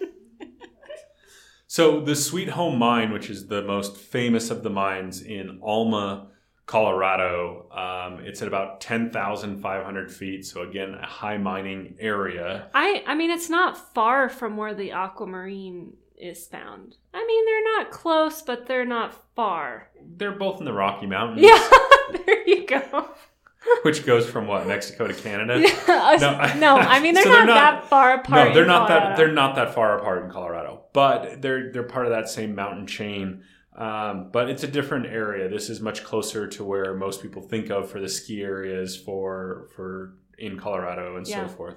So 1.74 2.02
the 2.02 2.15
Sweet 2.15 2.50
Home 2.50 2.78
Mine, 2.78 3.12
which 3.12 3.32
is 3.32 3.48
the 3.48 3.63
most 3.63 3.98
famous 3.98 4.52
of 4.52 4.62
the 4.62 4.69
mines 4.69 5.24
in 5.24 5.60
Alma, 5.63 6.28
Colorado, 6.67 7.67
um, 7.72 8.24
it's 8.24 8.43
at 8.43 8.48
about 8.48 8.80
ten 8.80 9.10
thousand 9.10 9.60
five 9.60 9.84
hundred 9.84 10.12
feet. 10.12 10.46
So 10.46 10.62
again, 10.62 10.93
a 10.93 11.08
high 11.08 11.38
mining 11.38 11.96
area. 12.00 12.69
I 12.76 13.04
I 13.08 13.15
mean, 13.15 13.32
it's 13.32 13.50
not 13.50 13.91
far 13.96 14.30
from 14.30 14.56
where 14.56 14.76
the 14.76 14.91
aquamarine 14.91 15.93
is 16.17 16.47
found. 16.47 16.97
I 17.13 17.26
mean, 17.26 17.45
they're 17.45 17.78
not 17.78 17.91
close, 17.91 18.41
but 18.41 18.65
they're 18.67 18.86
not 18.86 19.13
far. 19.36 19.89
They're 20.17 20.32
both 20.32 20.60
in 20.60 20.65
the 20.65 20.73
Rocky 20.73 21.06
Mountains, 21.08 21.41
Yeah, 21.41 21.69
there 22.26 22.47
you 22.47 22.65
go. 22.67 23.10
which 23.84 24.06
goes 24.06 24.30
from 24.30 24.45
what 24.47 24.67
Mexico 24.67 25.08
to 25.08 25.13
Canada. 25.13 25.60
Yeah, 25.62 26.17
No, 26.60 26.60
no, 26.60 26.76
I 26.78 26.99
mean 26.99 27.13
they're, 27.13 27.23
so 27.23 27.30
not, 27.30 27.36
they're 27.38 27.45
not- 27.45 27.82
that 27.82 27.89
far 27.89 28.13
apart. 28.15 28.47
No, 28.49 28.54
they're 28.54 28.63
in 28.63 28.67
not 28.67 28.88
that 28.89 29.15
they're 29.17 29.32
not 29.32 29.56
that 29.56 29.73
far 29.73 29.97
apart 29.99 30.23
in 30.26 30.30
Colorado, 30.32 30.86
but 30.93 31.41
they're 31.41 31.71
they're 31.71 31.84
part 31.84 32.06
of 32.06 32.12
that 32.12 32.28
same 32.30 32.56
mountain 32.56 32.88
chain. 32.88 33.43
Um, 33.76 34.30
but 34.32 34.49
it's 34.49 34.63
a 34.63 34.67
different 34.67 35.08
area. 35.08 35.49
This 35.49 35.69
is 35.69 35.80
much 35.82 36.04
closer 36.04 36.45
to 36.47 36.63
where 36.63 36.93
most 36.93 37.21
people 37.23 37.41
think 37.41 37.71
of 37.71 37.89
for 37.89 37.99
the 37.99 38.10
ski 38.10 38.41
areas 38.43 38.95
for 38.97 39.69
for 39.76 40.13
in 40.38 40.60
Colorado 40.60 41.15
and 41.15 41.26
Yeah. 41.28 41.47
so 41.47 41.54
forth. 41.56 41.76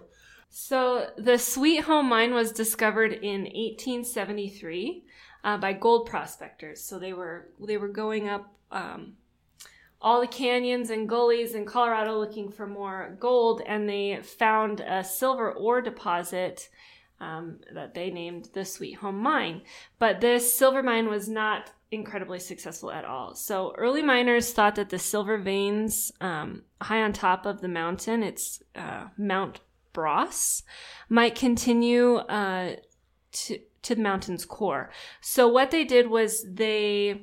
So 0.59 1.11
the 1.19 1.37
Sweet 1.37 1.83
Home 1.83 2.09
Mine 2.09 2.33
was 2.33 2.51
discovered 2.51 3.13
in 3.13 3.43
1873 3.43 5.05
uh, 5.45 5.59
by 5.59 5.75
gold 5.75 6.07
prospectors. 6.07 6.83
So 6.83 6.99
they 6.99 7.13
were 7.13 7.51
they 7.61 7.77
were 7.77 7.89
going 7.91 8.31
up 8.31 8.55
um, 8.73 9.19
all 10.01 10.23
the 10.23 10.27
canyons 10.27 10.89
and 10.89 11.07
gullies 11.07 11.55
in 11.55 11.67
Colorado 11.67 12.19
looking 12.19 12.51
for 12.51 12.67
more 12.67 13.19
gold, 13.21 13.61
and 13.67 13.87
they 13.87 14.21
found 14.23 14.81
a 14.81 15.05
silver 15.05 15.53
ore 15.53 15.83
deposit 15.83 16.71
um, 17.21 17.59
that 17.75 17.93
they 17.93 18.11
named 18.11 18.49
the 18.55 18.65
Sweet 18.65 18.95
Home 18.95 19.19
Mine. 19.19 19.61
But 19.99 20.23
this 20.23 20.55
silver 20.55 20.83
mine 20.83 21.11
was 21.11 21.29
not 21.29 21.71
incredibly 21.91 22.39
successful 22.39 22.91
at 22.91 23.05
all. 23.05 23.35
So 23.35 23.75
early 23.77 24.03
miners 24.03 24.55
thought 24.55 24.77
that 24.77 24.89
the 24.89 24.99
silver 24.99 25.37
veins 25.37 26.13
um, 26.23 26.63
high 26.81 27.03
on 27.03 27.13
top 27.13 27.45
of 27.45 27.61
the 27.61 27.69
mountain, 27.69 28.23
it's 28.23 28.63
uh, 28.75 29.09
Mount 29.19 29.61
Bross, 29.97 30.63
might 31.09 31.35
continue 31.35 32.17
uh, 32.17 32.77
to 33.33 33.59
to 33.83 33.95
the 33.95 34.03
mountain's 34.03 34.45
core. 34.45 34.91
So 35.21 35.49
what 35.49 35.71
they 35.71 35.85
did 35.85 36.09
was 36.09 36.45
they 36.45 37.23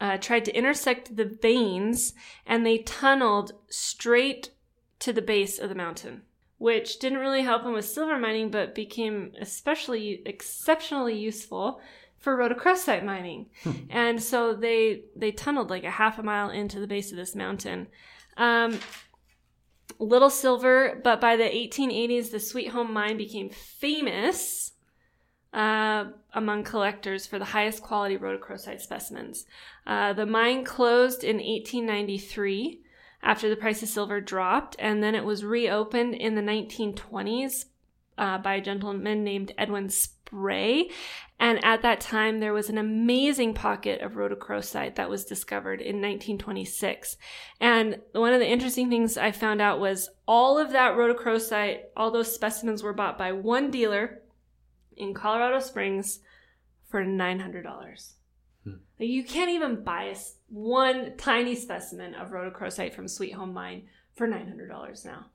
uh, 0.00 0.18
tried 0.18 0.44
to 0.44 0.56
intersect 0.56 1.16
the 1.16 1.24
veins 1.24 2.12
and 2.44 2.66
they 2.66 2.78
tunneled 2.78 3.52
straight 3.70 4.50
to 4.98 5.12
the 5.12 5.22
base 5.22 5.58
of 5.58 5.68
the 5.70 5.74
mountain, 5.74 6.22
which 6.58 6.98
didn't 6.98 7.20
really 7.20 7.42
help 7.42 7.62
them 7.62 7.72
with 7.72 7.86
silver 7.86 8.18
mining, 8.18 8.50
but 8.50 8.74
became 8.74 9.32
especially 9.40 10.20
exceptionally 10.26 11.16
useful 11.16 11.80
for 12.18 12.36
rhodochrosite 12.36 13.04
mining. 13.04 13.46
and 13.88 14.22
so 14.22 14.52
they 14.52 15.04
they 15.14 15.32
tunneled 15.32 15.70
like 15.70 15.84
a 15.84 15.90
half 15.90 16.18
a 16.18 16.22
mile 16.22 16.50
into 16.50 16.80
the 16.80 16.86
base 16.86 17.10
of 17.12 17.16
this 17.16 17.34
mountain. 17.34 17.86
Um, 18.36 18.78
little 19.98 20.30
silver, 20.30 21.00
but 21.02 21.20
by 21.20 21.36
the 21.36 21.44
1880s, 21.44 22.30
the 22.30 22.40
Sweet 22.40 22.68
Home 22.68 22.92
mine 22.92 23.16
became 23.16 23.50
famous 23.50 24.72
uh, 25.52 26.06
among 26.34 26.64
collectors 26.64 27.26
for 27.26 27.38
the 27.38 27.46
highest 27.46 27.82
quality 27.82 28.18
rhodochrosite 28.18 28.80
specimens. 28.80 29.46
Uh, 29.86 30.12
the 30.12 30.26
mine 30.26 30.64
closed 30.64 31.24
in 31.24 31.36
1893 31.36 32.82
after 33.22 33.48
the 33.48 33.56
price 33.56 33.82
of 33.82 33.88
silver 33.88 34.20
dropped, 34.20 34.76
and 34.78 35.02
then 35.02 35.14
it 35.14 35.24
was 35.24 35.44
reopened 35.44 36.14
in 36.14 36.34
the 36.34 36.42
1920s 36.42 37.66
uh, 38.18 38.38
by 38.38 38.54
a 38.54 38.60
gentleman 38.60 39.24
named 39.24 39.52
Edwin 39.56 39.88
Spray. 40.26 40.90
And 41.38 41.62
at 41.64 41.82
that 41.82 42.00
time, 42.00 42.40
there 42.40 42.52
was 42.52 42.70
an 42.70 42.78
amazing 42.78 43.54
pocket 43.54 44.00
of 44.00 44.12
rhodochrosite 44.12 44.94
that 44.94 45.10
was 45.10 45.24
discovered 45.24 45.80
in 45.80 45.96
1926. 45.96 47.16
And 47.60 48.00
one 48.12 48.32
of 48.32 48.40
the 48.40 48.48
interesting 48.48 48.88
things 48.88 49.18
I 49.18 49.32
found 49.32 49.60
out 49.60 49.80
was 49.80 50.08
all 50.26 50.58
of 50.58 50.72
that 50.72 50.94
rhodochrosite, 50.94 51.80
all 51.96 52.10
those 52.10 52.34
specimens 52.34 52.82
were 52.82 52.94
bought 52.94 53.18
by 53.18 53.32
one 53.32 53.70
dealer 53.70 54.22
in 54.96 55.12
Colorado 55.12 55.60
Springs 55.60 56.20
for 56.88 57.04
$900. 57.04 58.12
Hmm. 58.64 58.70
You 58.98 59.24
can't 59.24 59.50
even 59.50 59.84
buy 59.84 60.04
a, 60.04 60.16
one 60.48 61.16
tiny 61.18 61.54
specimen 61.54 62.14
of 62.14 62.30
rhodochrosite 62.30 62.94
from 62.94 63.08
Sweet 63.08 63.34
Home 63.34 63.52
Mine 63.52 63.82
for 64.16 64.26
$900 64.26 65.04
now. 65.04 65.26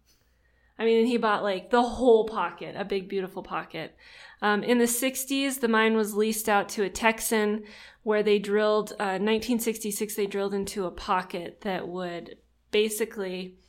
I 0.82 0.86
mean, 0.86 1.06
he 1.06 1.18
bought 1.18 1.44
like 1.44 1.70
the 1.70 1.84
whole 1.84 2.26
pocket, 2.26 2.74
a 2.76 2.84
big, 2.84 3.08
beautiful 3.08 3.44
pocket. 3.44 3.96
Um, 4.42 4.64
in 4.64 4.80
the 4.80 4.86
60s, 4.86 5.60
the 5.60 5.68
mine 5.68 5.96
was 5.96 6.16
leased 6.16 6.50
out 6.50 6.70
to 6.70 6.82
a 6.82 6.90
Texan 6.90 7.66
where 8.02 8.24
they 8.24 8.40
drilled, 8.40 8.94
uh, 8.94 9.22
1966, 9.22 10.16
they 10.16 10.26
drilled 10.26 10.56
into 10.56 10.86
a 10.86 10.92
pocket 10.92 11.62
that 11.62 11.88
would 11.88 12.38
basically 12.72 13.60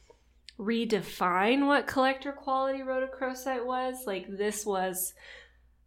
redefine 0.58 1.66
what 1.66 1.86
collector 1.86 2.32
quality 2.32 2.78
rhodochrosite 2.78 3.66
was. 3.66 4.06
Like, 4.06 4.26
this 4.30 4.64
was 4.64 5.12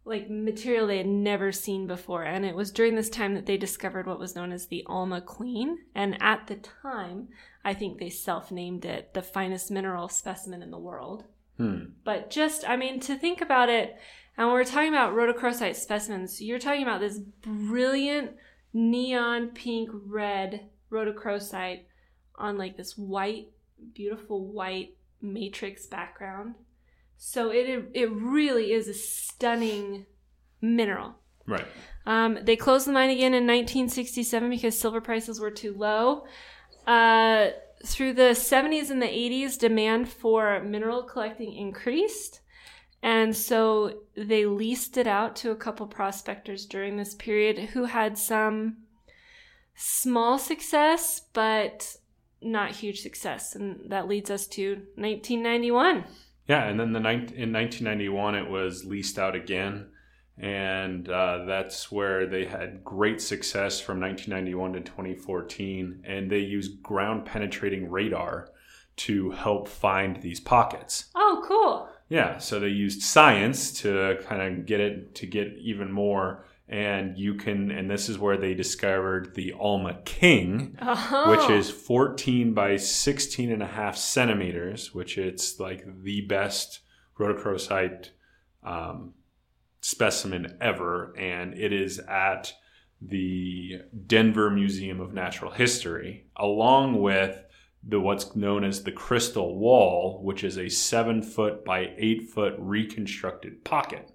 like 0.04 0.30
material 0.30 0.86
they 0.86 0.98
had 0.98 1.08
never 1.08 1.50
seen 1.50 1.88
before. 1.88 2.22
And 2.22 2.44
it 2.44 2.54
was 2.54 2.70
during 2.70 2.94
this 2.94 3.10
time 3.10 3.34
that 3.34 3.46
they 3.46 3.56
discovered 3.56 4.06
what 4.06 4.20
was 4.20 4.36
known 4.36 4.52
as 4.52 4.68
the 4.68 4.84
Alma 4.86 5.20
Queen. 5.20 5.78
And 5.96 6.16
at 6.22 6.46
the 6.46 6.54
time, 6.54 7.30
I 7.66 7.74
think 7.74 7.98
they 7.98 8.10
self 8.10 8.52
named 8.52 8.84
it 8.84 9.12
the 9.12 9.22
finest 9.22 9.72
mineral 9.72 10.08
specimen 10.08 10.62
in 10.62 10.70
the 10.70 10.78
world. 10.78 11.24
Hmm. 11.56 11.86
But 12.04 12.30
just, 12.30 12.66
I 12.66 12.76
mean, 12.76 13.00
to 13.00 13.16
think 13.16 13.40
about 13.40 13.68
it, 13.68 13.96
and 14.38 14.46
when 14.46 14.54
we're 14.54 14.64
talking 14.64 14.90
about 14.90 15.14
rhodochrosite 15.14 15.74
specimens, 15.74 16.40
you're 16.40 16.60
talking 16.60 16.84
about 16.84 17.00
this 17.00 17.18
brilliant 17.18 18.36
neon 18.72 19.48
pink 19.48 19.90
red 19.92 20.68
rhodochrosite 20.92 21.86
on 22.36 22.56
like 22.56 22.76
this 22.76 22.96
white, 22.96 23.48
beautiful 23.94 24.46
white 24.46 24.94
matrix 25.20 25.86
background. 25.86 26.54
So 27.16 27.50
it 27.50 27.90
it 27.94 28.12
really 28.12 28.70
is 28.72 28.86
a 28.86 28.94
stunning 28.94 30.06
mineral. 30.60 31.16
Right. 31.48 31.66
Um, 32.06 32.38
they 32.42 32.54
closed 32.54 32.86
the 32.86 32.92
mine 32.92 33.10
again 33.10 33.34
in 33.34 33.44
1967 33.44 34.50
because 34.50 34.78
silver 34.78 35.00
prices 35.00 35.40
were 35.40 35.50
too 35.50 35.74
low. 35.76 36.26
Uh, 36.86 37.48
through 37.84 38.12
the 38.12 38.32
70s 38.34 38.90
and 38.90 39.02
the 39.02 39.06
80s, 39.06 39.58
demand 39.58 40.08
for 40.08 40.62
mineral 40.62 41.02
collecting 41.02 41.52
increased. 41.54 42.40
And 43.02 43.36
so 43.36 44.00
they 44.16 44.46
leased 44.46 44.96
it 44.96 45.06
out 45.06 45.36
to 45.36 45.50
a 45.50 45.56
couple 45.56 45.86
prospectors 45.86 46.66
during 46.66 46.96
this 46.96 47.14
period 47.14 47.58
who 47.58 47.84
had 47.84 48.18
some 48.18 48.78
small 49.74 50.38
success, 50.38 51.20
but 51.32 51.96
not 52.42 52.72
huge 52.72 53.00
success. 53.00 53.54
And 53.54 53.90
that 53.90 54.08
leads 54.08 54.30
us 54.30 54.46
to 54.48 54.76
1991. 54.96 56.04
Yeah, 56.48 56.64
and 56.64 56.78
then 56.78 56.92
the 56.92 56.98
in 57.00 57.52
1991 57.52 58.34
it 58.36 58.48
was 58.48 58.84
leased 58.84 59.18
out 59.18 59.34
again, 59.34 59.88
and 60.38 61.08
uh, 61.08 61.44
that's 61.46 61.90
where 61.90 62.26
they 62.26 62.44
had 62.44 62.84
great 62.84 63.20
success 63.20 63.80
from 63.80 64.00
1991 64.00 64.74
to 64.74 64.80
2014, 64.80 66.02
and 66.04 66.30
they 66.30 66.38
used 66.38 66.82
ground 66.82 67.24
penetrating 67.24 67.90
radar 67.90 68.50
to 68.96 69.30
help 69.30 69.68
find 69.68 70.20
these 70.22 70.40
pockets. 70.40 71.06
Oh, 71.14 71.42
cool! 71.46 71.88
Yeah, 72.08 72.38
so 72.38 72.60
they 72.60 72.68
used 72.68 73.02
science 73.02 73.72
to 73.82 74.18
kind 74.24 74.42
of 74.42 74.66
get 74.66 74.80
it 74.80 75.14
to 75.16 75.26
get 75.26 75.54
even 75.58 75.90
more 75.90 76.44
and 76.68 77.16
you 77.16 77.34
can 77.34 77.70
and 77.70 77.88
this 77.88 78.08
is 78.08 78.18
where 78.18 78.36
they 78.36 78.52
discovered 78.52 79.34
the 79.34 79.52
alma 79.58 80.00
king 80.04 80.76
oh. 80.82 81.30
which 81.30 81.50
is 81.50 81.70
14 81.70 82.54
by 82.54 82.76
16 82.76 83.52
and 83.52 83.62
a 83.62 83.66
half 83.66 83.96
centimeters 83.96 84.92
which 84.92 85.16
it's 85.16 85.60
like 85.60 85.84
the 86.02 86.22
best 86.22 86.80
rhodochrosite 87.18 88.10
um, 88.64 89.14
specimen 89.86 90.58
ever 90.60 91.14
and 91.16 91.54
it 91.54 91.72
is 91.72 92.00
at 92.00 92.52
the 93.00 93.80
denver 94.08 94.50
museum 94.50 95.00
of 95.00 95.14
natural 95.14 95.52
history 95.52 96.26
along 96.36 97.00
with 97.00 97.44
the 97.86 98.00
what's 98.00 98.34
known 98.34 98.64
as 98.64 98.82
the 98.82 98.90
crystal 98.90 99.56
wall 99.56 100.20
which 100.24 100.42
is 100.42 100.58
a 100.58 100.68
seven 100.68 101.22
foot 101.22 101.64
by 101.64 101.94
eight 101.98 102.28
foot 102.28 102.54
reconstructed 102.58 103.62
pocket 103.62 104.10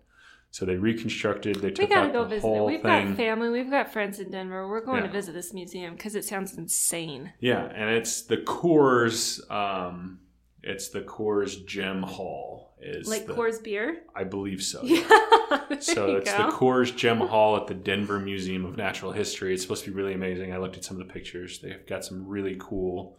so 0.53 0.65
they 0.65 0.75
reconstructed. 0.75 1.61
They 1.61 1.71
took 1.71 1.87
we 1.87 1.95
gotta 1.95 2.11
go 2.11 2.25
visit 2.25 2.45
it. 2.45 2.65
We've 2.65 2.81
thing. 2.81 3.07
got 3.07 3.15
family. 3.15 3.47
We've 3.47 3.71
got 3.71 3.93
friends 3.93 4.19
in 4.19 4.31
Denver. 4.31 4.67
We're 4.67 4.83
going 4.83 5.03
yeah. 5.03 5.07
to 5.07 5.13
visit 5.13 5.31
this 5.31 5.53
museum 5.53 5.95
because 5.95 6.13
it 6.13 6.25
sounds 6.25 6.57
insane. 6.57 7.31
Yeah, 7.39 7.71
and 7.73 7.89
it's 7.89 8.23
the 8.23 8.35
Coors. 8.35 9.49
Um, 9.49 10.19
it's 10.63 10.89
the 10.89 11.01
Coors 11.01 11.65
Gem 11.65 12.03
Hall. 12.03 12.75
Is 12.81 13.07
like 13.07 13.27
the, 13.27 13.33
Coors 13.33 13.63
beer? 13.63 14.01
I 14.15 14.23
believe 14.23 14.63
so. 14.63 14.81
Yeah. 14.83 15.07
so 15.79 16.15
it's 16.15 16.31
go. 16.31 16.37
the 16.37 16.51
Coors 16.51 16.95
Gem 16.95 17.19
Hall 17.19 17.57
at 17.57 17.67
the 17.67 17.73
Denver 17.73 18.19
Museum 18.19 18.65
of 18.65 18.77
Natural 18.77 19.11
History. 19.11 19.53
It's 19.53 19.61
supposed 19.61 19.83
to 19.85 19.91
be 19.91 19.95
really 19.95 20.13
amazing. 20.13 20.51
I 20.53 20.57
looked 20.57 20.77
at 20.77 20.83
some 20.83 20.99
of 20.99 21.07
the 21.07 21.13
pictures. 21.13 21.59
They've 21.59 21.85
got 21.85 22.03
some 22.03 22.27
really 22.27 22.57
cool 22.59 23.17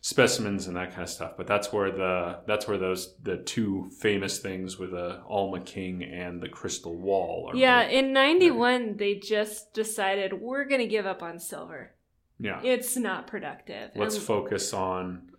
specimens 0.00 0.66
and 0.66 0.76
that 0.76 0.90
kind 0.90 1.02
of 1.02 1.10
stuff. 1.10 1.32
But 1.36 1.46
that's 1.46 1.72
where 1.72 1.90
the 1.90 2.40
that's 2.46 2.66
where 2.66 2.78
those 2.78 3.14
the 3.22 3.38
two 3.38 3.90
famous 4.00 4.38
things 4.38 4.78
with 4.78 4.92
the 4.92 5.20
Alma 5.28 5.60
King 5.60 6.02
and 6.02 6.40
the 6.40 6.48
Crystal 6.48 6.94
Wall. 6.94 7.52
yeah, 7.54 7.82
in 7.82 8.12
'91 8.12 8.96
they 8.96 9.14
just 9.14 9.74
decided 9.74 10.32
we're 10.32 10.64
going 10.64 10.80
to 10.80 10.86
give 10.86 11.06
up 11.06 11.22
on 11.22 11.38
silver. 11.38 11.92
Yeah, 12.38 12.60
it's 12.62 12.96
not 12.96 13.26
productive. 13.26 13.90
Let's 13.94 14.16
and, 14.16 14.24
focus 14.24 14.72
on. 14.72 15.32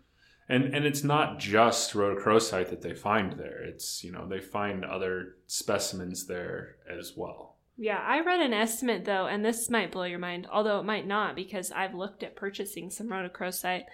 And, 0.49 0.73
and 0.73 0.83
it's 0.83 1.03
not 1.03 1.37
just 1.37 1.93
rhodochrosite 1.93 2.71
that 2.71 2.81
they 2.81 2.95
find 2.95 3.33
there. 3.33 3.63
It's 3.63 4.03
you 4.03 4.11
know 4.11 4.27
they 4.27 4.39
find 4.39 4.83
other 4.83 5.35
specimens 5.45 6.25
there 6.25 6.77
as 6.89 7.13
well. 7.15 7.57
Yeah, 7.77 8.03
I 8.05 8.19
read 8.21 8.41
an 8.41 8.53
estimate 8.53 9.05
though, 9.05 9.27
and 9.27 9.45
this 9.45 9.69
might 9.69 9.91
blow 9.91 10.03
your 10.03 10.19
mind, 10.19 10.47
although 10.51 10.79
it 10.79 10.85
might 10.85 11.07
not 11.07 11.35
because 11.35 11.71
I've 11.71 11.93
looked 11.93 12.23
at 12.23 12.35
purchasing 12.35 12.89
some 12.89 13.07
rhodochrosite 13.07 13.85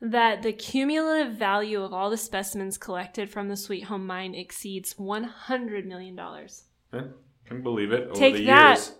that 0.00 0.42
the 0.42 0.52
cumulative 0.52 1.34
value 1.34 1.82
of 1.82 1.92
all 1.92 2.10
the 2.10 2.16
specimens 2.16 2.78
collected 2.78 3.30
from 3.30 3.48
the 3.48 3.56
Sweet 3.56 3.84
Home 3.84 4.06
mine 4.06 4.34
exceeds 4.34 4.94
$100 4.94 5.84
million. 5.84 6.18
I 6.18 7.02
can 7.44 7.62
believe 7.62 7.92
it. 7.92 8.08
Over 8.08 8.14
Take 8.14 8.34
the 8.34 8.46
that, 8.46 8.78
years. 8.78 8.92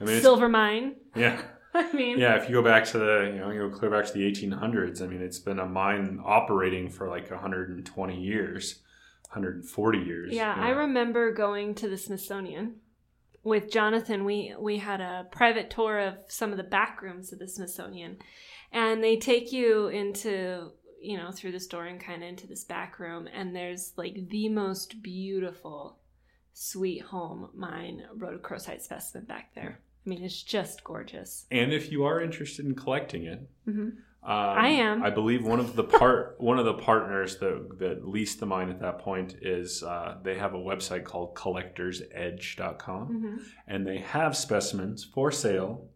I 0.00 0.04
mean, 0.04 0.20
silver 0.20 0.48
mine. 0.48 0.96
Yeah. 1.16 1.42
I 1.74 1.92
mean, 1.92 2.18
yeah. 2.18 2.36
If 2.36 2.48
you 2.48 2.54
go 2.54 2.62
back 2.62 2.84
to 2.86 2.98
the, 2.98 3.30
you 3.32 3.40
know, 3.40 3.50
you 3.50 3.68
go 3.68 3.70
clear 3.70 3.90
back 3.90 4.06
to 4.06 4.12
the 4.12 4.30
1800s. 4.30 5.02
I 5.02 5.06
mean, 5.06 5.22
it's 5.22 5.38
been 5.38 5.58
a 5.58 5.66
mine 5.66 6.20
operating 6.24 6.88
for 6.88 7.08
like 7.08 7.30
120 7.30 8.20
years, 8.20 8.80
140 9.28 9.98
years. 9.98 10.32
Yeah, 10.32 10.54
I 10.56 10.70
remember 10.70 11.32
going 11.32 11.74
to 11.76 11.88
the 11.88 11.96
Smithsonian 11.96 12.76
with 13.44 13.70
Jonathan. 13.70 14.24
We 14.24 14.54
we 14.58 14.78
had 14.78 15.00
a 15.00 15.26
private 15.30 15.70
tour 15.70 15.98
of 16.00 16.14
some 16.28 16.50
of 16.50 16.56
the 16.56 16.64
back 16.64 17.02
rooms 17.02 17.32
of 17.32 17.38
the 17.38 17.48
Smithsonian, 17.48 18.18
and 18.72 19.02
they 19.02 19.16
take 19.16 19.52
you 19.52 19.88
into 19.88 20.72
you 21.00 21.16
know 21.16 21.30
through 21.30 21.52
the 21.52 21.60
store 21.60 21.86
and 21.86 22.00
kind 22.00 22.22
of 22.22 22.28
into 22.28 22.46
this 22.46 22.64
back 22.64 22.98
room 22.98 23.26
and 23.32 23.56
there's 23.56 23.92
like 23.96 24.28
the 24.28 24.48
most 24.48 25.02
beautiful 25.02 25.98
sweet 26.52 27.02
home 27.02 27.48
mine 27.54 28.02
rhodochrosite 28.16 28.82
specimen 28.82 29.24
back 29.24 29.54
there 29.54 29.80
i 30.04 30.08
mean 30.08 30.22
it's 30.22 30.42
just 30.42 30.84
gorgeous 30.84 31.46
and 31.50 31.72
if 31.72 31.90
you 31.90 32.04
are 32.04 32.20
interested 32.20 32.64
in 32.64 32.74
collecting 32.74 33.24
it 33.24 33.48
mm-hmm. 33.68 33.80
um, 33.80 33.94
i 34.22 34.68
am 34.68 35.02
i 35.02 35.10
believe 35.10 35.44
one 35.44 35.60
of 35.60 35.76
the 35.76 35.84
part 35.84 36.36
one 36.40 36.58
of 36.58 36.64
the 36.64 36.74
partners 36.74 37.38
that, 37.38 37.78
that 37.78 38.06
leased 38.06 38.40
the 38.40 38.46
mine 38.46 38.70
at 38.70 38.80
that 38.80 38.98
point 38.98 39.36
is 39.42 39.82
uh, 39.82 40.16
they 40.22 40.36
have 40.36 40.54
a 40.54 40.58
website 40.58 41.04
called 41.04 41.34
collectorsedge.com 41.34 43.08
mm-hmm. 43.08 43.36
and 43.66 43.86
they 43.86 43.98
have 43.98 44.36
specimens 44.36 45.04
for 45.04 45.30
sale 45.30 45.90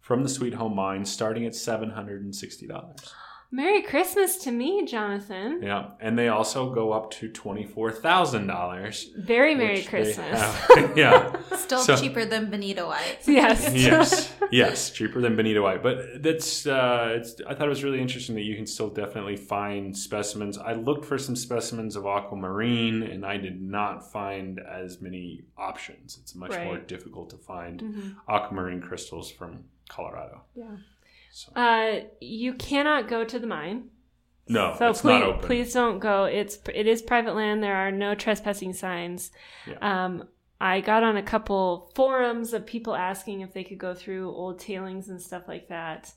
from 0.00 0.24
the 0.24 0.28
Sweet 0.28 0.54
Home 0.54 0.74
Mine 0.74 1.04
starting 1.04 1.46
at 1.46 1.52
$760. 1.52 3.12
Merry 3.52 3.82
Christmas 3.82 4.36
to 4.44 4.52
me, 4.52 4.84
Jonathan. 4.86 5.60
Yeah, 5.60 5.88
and 6.00 6.16
they 6.16 6.28
also 6.28 6.72
go 6.72 6.92
up 6.92 7.10
to 7.12 7.28
twenty 7.28 7.64
four 7.66 7.90
thousand 7.90 8.46
dollars. 8.46 9.10
Very 9.16 9.56
Merry 9.56 9.82
Christmas. 9.82 10.38
yeah. 10.96 11.34
Still 11.56 11.80
So- 11.80 11.96
cheaper 11.96 12.24
than 12.24 12.48
benitoite. 12.48 13.26
yes. 13.26 13.74
yes, 13.74 14.32
yes, 14.52 14.90
cheaper 14.90 15.20
than 15.20 15.36
benitoite, 15.36 15.82
but 15.82 16.22
that's 16.22 16.64
uh, 16.64 17.14
it's. 17.16 17.40
I 17.44 17.54
thought 17.54 17.66
it 17.66 17.70
was 17.70 17.82
really 17.82 18.00
interesting 18.00 18.36
that 18.36 18.42
you 18.42 18.54
can 18.54 18.66
still 18.66 18.88
definitely 18.88 19.36
find 19.36 19.96
specimens. 19.96 20.56
I 20.56 20.74
looked 20.74 21.04
for 21.04 21.18
some 21.18 21.34
specimens 21.34 21.96
of 21.96 22.06
aquamarine, 22.06 23.02
and 23.02 23.26
I 23.26 23.36
did 23.36 23.60
not 23.60 24.12
find 24.12 24.60
as 24.60 25.00
many 25.00 25.42
options. 25.58 26.18
It's 26.22 26.36
much 26.36 26.52
more 26.64 26.78
difficult 26.78 27.30
to 27.30 27.36
find 27.36 27.80
Mhm. 27.82 28.14
aquamarine 28.28 28.80
crystals 28.80 29.28
from 29.28 29.64
Colorado. 29.88 30.42
Yeah. 30.54 30.76
So, 31.30 31.52
Uh, 31.54 32.00
you 32.20 32.54
cannot 32.54 33.08
go 33.08 33.24
to 33.24 33.38
the 33.38 33.46
mine. 33.46 33.90
no, 34.48 34.74
So 34.78 34.90
it's 34.90 35.00
please, 35.02 35.08
not 35.20 35.22
open. 35.22 35.40
please 35.46 35.72
don't 35.72 35.98
go. 36.00 36.24
It's 36.24 36.58
it 36.74 36.86
is 36.86 37.02
private 37.02 37.34
land. 37.34 37.62
There 37.62 37.76
are 37.76 37.92
no 37.92 38.14
trespassing 38.14 38.72
signs. 38.72 39.30
Yeah. 39.66 39.78
Um, 39.80 40.28
I 40.60 40.80
got 40.80 41.02
on 41.02 41.16
a 41.16 41.22
couple 41.22 41.90
forums 41.94 42.52
of 42.52 42.66
people 42.66 42.94
asking 42.94 43.40
if 43.40 43.52
they 43.54 43.64
could 43.64 43.78
go 43.78 43.94
through 43.94 44.28
old 44.30 44.58
tailings 44.58 45.08
and 45.08 45.22
stuff 45.22 45.44
like 45.48 45.68
that, 45.68 46.12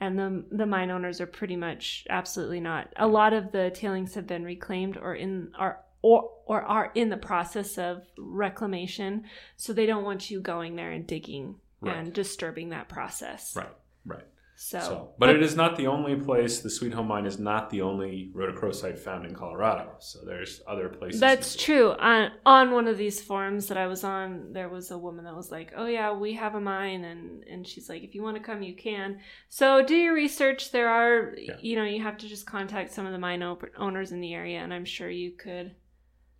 and 0.00 0.18
the 0.18 0.44
the 0.50 0.64
mine 0.66 0.90
owners 0.90 1.20
are 1.20 1.26
pretty 1.26 1.56
much 1.56 2.06
absolutely 2.08 2.60
not. 2.60 2.92
A 2.96 3.06
lot 3.08 3.32
of 3.32 3.52
the 3.52 3.70
tailings 3.74 4.14
have 4.14 4.26
been 4.26 4.44
reclaimed 4.44 4.96
or 4.96 5.14
in 5.14 5.50
are 5.58 5.80
or 6.02 6.30
or 6.46 6.62
are 6.62 6.90
in 6.94 7.10
the 7.10 7.16
process 7.16 7.76
of 7.78 8.04
reclamation, 8.16 9.24
so 9.56 9.72
they 9.72 9.86
don't 9.86 10.04
want 10.04 10.30
you 10.30 10.40
going 10.40 10.76
there 10.76 10.90
and 10.92 11.06
digging 11.06 11.56
Right. 11.80 11.96
and 11.96 12.12
disturbing 12.12 12.68
that 12.70 12.88
process. 12.88 13.56
Right, 13.56 13.68
right. 14.06 14.24
So, 14.64 14.78
So, 14.78 15.14
but 15.18 15.28
it 15.28 15.42
is 15.42 15.56
not 15.56 15.76
the 15.76 15.88
only 15.88 16.14
place. 16.14 16.60
The 16.60 16.70
Sweet 16.70 16.94
Home 16.94 17.08
Mine 17.08 17.26
is 17.26 17.36
not 17.40 17.68
the 17.68 17.82
only 17.82 18.30
rhodochrosite 18.32 18.96
found 18.96 19.26
in 19.26 19.34
Colorado. 19.34 19.96
So 19.98 20.20
there's 20.24 20.62
other 20.68 20.88
places. 20.88 21.20
That's 21.20 21.56
true. 21.56 21.90
On 21.94 22.30
on 22.46 22.70
one 22.70 22.86
of 22.86 22.96
these 22.96 23.20
forums 23.20 23.66
that 23.66 23.76
I 23.76 23.88
was 23.88 24.04
on, 24.04 24.52
there 24.52 24.68
was 24.68 24.92
a 24.92 24.96
woman 24.98 25.24
that 25.24 25.34
was 25.34 25.50
like, 25.50 25.72
"Oh 25.76 25.86
yeah, 25.86 26.12
we 26.12 26.34
have 26.34 26.54
a 26.54 26.60
mine," 26.60 27.02
and 27.04 27.42
and 27.42 27.66
she's 27.66 27.88
like, 27.88 28.04
"If 28.04 28.14
you 28.14 28.22
want 28.22 28.36
to 28.36 28.42
come, 28.42 28.62
you 28.62 28.76
can." 28.76 29.18
So 29.48 29.84
do 29.84 29.96
your 29.96 30.14
research. 30.14 30.70
There 30.70 30.88
are, 30.88 31.34
Yeah. 31.36 31.56
you 31.60 31.74
know, 31.74 31.84
you 31.84 32.00
have 32.00 32.16
to 32.18 32.28
just 32.28 32.46
contact 32.46 32.92
some 32.92 33.04
of 33.04 33.10
the 33.12 33.18
mine 33.18 33.42
op- 33.42 33.64
owners 33.76 34.12
in 34.12 34.20
the 34.20 34.32
area, 34.32 34.60
and 34.60 34.72
I'm 34.72 34.84
sure 34.84 35.10
you 35.10 35.32
could 35.32 35.74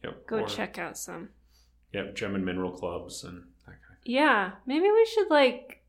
Yep. 0.04 0.26
go 0.28 0.38
or- 0.42 0.46
check 0.46 0.78
out 0.78 0.96
some. 0.96 1.30
Yep, 1.92 2.14
gem 2.14 2.36
and 2.36 2.44
mineral 2.44 2.70
clubs 2.70 3.24
and 3.24 3.38
that 3.66 3.82
kind 3.82 3.98
Yeah, 4.04 4.52
maybe 4.64 4.88
we 4.90 5.04
should 5.06 5.28
like, 5.28 5.81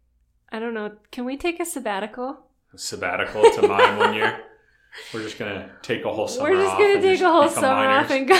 I 0.53 0.59
don't 0.59 0.73
know. 0.73 0.91
Can 1.11 1.25
we 1.25 1.35
take 1.35 1.59
a 1.59 1.65
sabbatical? 1.65 2.37
of 2.73 2.79
sabbatical 2.79 3.43
to 3.51 3.67
mine 3.67 3.97
one 3.97 4.13
year. 4.15 4.39
We're 5.13 5.23
just 5.23 5.37
gonna 5.39 5.71
take 5.81 6.05
a 6.05 6.13
whole 6.13 6.27
summer 6.27 6.51
We're 6.51 6.61
just 6.63 6.77
gonna 6.77 6.93
and 6.93 7.01
take 7.01 7.19
just 7.19 7.23
a 7.23 7.29
whole 7.29 7.47
become 7.47 7.63
summer 7.63 7.87
off 7.89 8.11
and 8.11 8.27
go. 8.27 8.39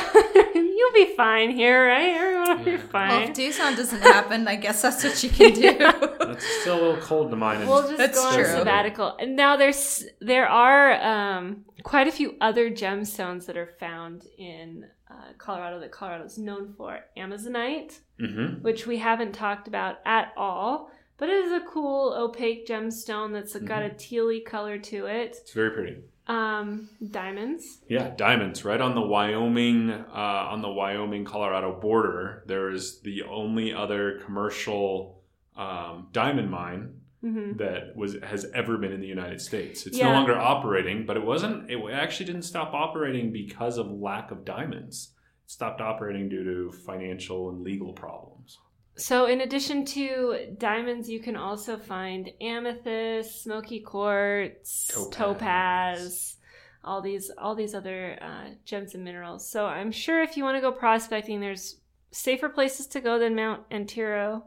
You'll 0.56 0.94
be 0.94 1.16
fine 1.16 1.50
here, 1.52 1.88
right? 1.88 2.16
Everyone 2.16 2.58
will 2.60 2.66
be 2.66 2.72
Yeah. 2.72 2.78
Well, 2.78 2.88
fine. 2.88 3.22
if 3.30 3.34
Tucson 3.34 3.76
doesn't 3.76 4.02
happen, 4.02 4.48
I 4.48 4.56
guess 4.58 4.82
that's 4.84 5.04
what 5.04 5.24
you 5.24 5.30
can 5.30 5.54
do. 5.54 5.78
It's 6.34 6.46
still 6.62 6.76
a 6.80 6.82
little 6.82 7.02
cold 7.02 7.30
to 7.32 7.36
mine. 7.36 7.62
in- 7.62 7.68
We'll 7.68 7.84
just 7.84 7.98
That's 7.98 8.20
go 8.20 8.28
on 8.28 8.34
true. 8.36 8.46
sabbatical. 8.46 9.18
And 9.20 9.36
now 9.36 9.56
there's 9.58 10.04
there 10.22 10.48
are 10.48 10.94
um, 11.02 11.66
quite 11.84 12.08
a 12.08 12.12
few 12.12 12.36
other 12.42 12.70
gemstones 12.72 13.46
that 13.48 13.58
are 13.58 13.70
found 13.80 14.24
in 14.38 14.86
uh, 15.12 15.34
Colorado 15.38 15.80
that 15.80 15.92
Colorado 15.92 16.26
is 16.26 16.38
known 16.38 16.74
for. 16.78 17.00
Amazonite, 17.18 18.00
Mhm. 18.22 18.62
which 18.62 18.86
we 18.88 18.98
haven't 18.98 19.34
talked 19.34 19.68
about 19.68 19.98
at 20.06 20.34
all, 20.38 20.92
but 21.18 21.30
it 21.30 21.46
is 21.46 21.52
a 21.52 21.66
cool 21.66 22.14
opaque 22.14 22.68
gemstone 22.68 23.32
that's 23.34 23.56
got 23.56 23.84
a 23.84 23.90
tealy 23.90 24.44
color 24.44 24.78
to 24.78 25.06
it. 25.06 25.38
It's 25.42 25.54
very 25.54 25.72
pretty. 25.72 25.98
Um, 26.26 26.90
diamonds. 27.12 27.80
Yeah, 27.90 28.12
diamonds 28.16 28.64
right 28.64 28.80
on 28.80 28.96
the 28.96 29.02
Wyoming 29.02 29.92
uh, 29.92 30.48
on 30.52 30.62
the 30.62 30.70
Wyoming 30.70 31.26
Colorado 31.26 31.78
border. 31.80 32.44
There 32.48 32.70
is 32.70 33.02
the 33.02 33.24
only 33.24 33.74
other 33.74 34.22
commercial 34.26 35.22
um, 35.56 36.08
diamond 36.12 36.50
mine 36.50 37.00
hmm 37.22 37.54
that 37.58 37.96
was 37.96 38.18
has 38.22 38.46
ever 38.54 38.78
been 38.78 38.92
in 38.92 39.00
the 39.00 39.08
United 39.08 39.40
States. 39.40 39.86
It's 39.86 39.98
Yeah. 39.98 40.08
no 40.08 40.14
longer 40.14 40.38
operating, 40.38 41.06
but 41.06 41.16
it 41.18 41.26
wasn't. 41.26 41.70
It 41.70 41.78
actually 41.92 42.26
didn't 42.26 42.42
stop 42.44 42.74
operating 42.74 43.32
because 43.32 43.78
of 43.78 43.90
lack 43.92 44.32
of 44.32 44.44
diamonds. 44.44 45.14
It 45.46 45.52
stopped 45.52 45.80
operating 45.82 46.28
due 46.30 46.44
to 46.44 46.72
financial 46.72 47.50
and 47.50 47.62
legal 47.64 47.94
problems. 47.94 48.60
So, 48.96 49.26
in 49.26 49.42
addition 49.42 49.86
to 49.86 50.56
diamonds, 50.58 51.10
you 51.10 51.20
can 51.20 51.36
also 51.36 51.78
find 51.78 52.30
amethyst, 52.42 53.42
smoky 53.44 53.80
quartz, 53.80 54.88
Topaz. 54.94 55.16
topaz, 55.16 56.36
all 56.84 57.02
these 57.02 57.32
all 57.38 57.56
these 57.56 57.74
other 57.74 58.20
uh, 58.22 58.50
gems 58.66 58.94
and 58.94 59.04
minerals. 59.04 59.50
So, 59.50 59.66
I'm 59.66 59.92
sure 59.92 60.22
if 60.22 60.38
you 60.38 60.44
want 60.44 60.58
to 60.58 60.62
go 60.62 60.72
prospecting, 60.72 61.40
there's 61.40 61.78
safer 62.12 62.50
places 62.50 62.86
to 62.88 63.02
go 63.02 63.18
than 63.18 63.36
Mount 63.36 63.64
Antero 63.72 64.46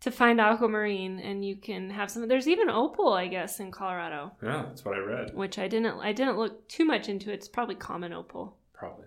to 0.00 0.10
find 0.10 0.40
aquamarine, 0.40 1.18
and 1.18 1.44
you 1.44 1.56
can 1.56 1.90
have 1.90 2.10
some. 2.10 2.26
There's 2.26 2.48
even 2.48 2.70
opal, 2.70 3.12
I 3.12 3.26
guess, 3.26 3.60
in 3.60 3.70
Colorado, 3.70 4.32
Yeah, 4.42 4.64
that's 4.68 4.84
what 4.84 4.94
I 4.94 5.00
read. 5.00 5.34
which 5.34 5.58
I 5.58 5.68
didn't 5.68 5.98
I 6.00 6.12
didn't 6.12 6.38
look 6.38 6.66
too 6.68 6.86
much 6.86 7.08
into. 7.10 7.30
It's 7.30 7.48
probably 7.48 7.74
common 7.74 8.14
opal, 8.14 8.56
Probably 8.72 9.04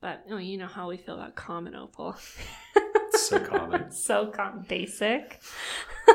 but 0.00 0.24
oh, 0.30 0.36
you 0.36 0.58
know 0.58 0.66
how 0.66 0.88
we 0.90 0.98
feel 0.98 1.14
about 1.14 1.34
common 1.36 1.74
opal. 1.74 2.16
it's 3.32 3.44
so 3.48 3.58
common. 3.58 3.90
so 3.90 4.26
com- 4.26 4.64
basic. 4.68 5.40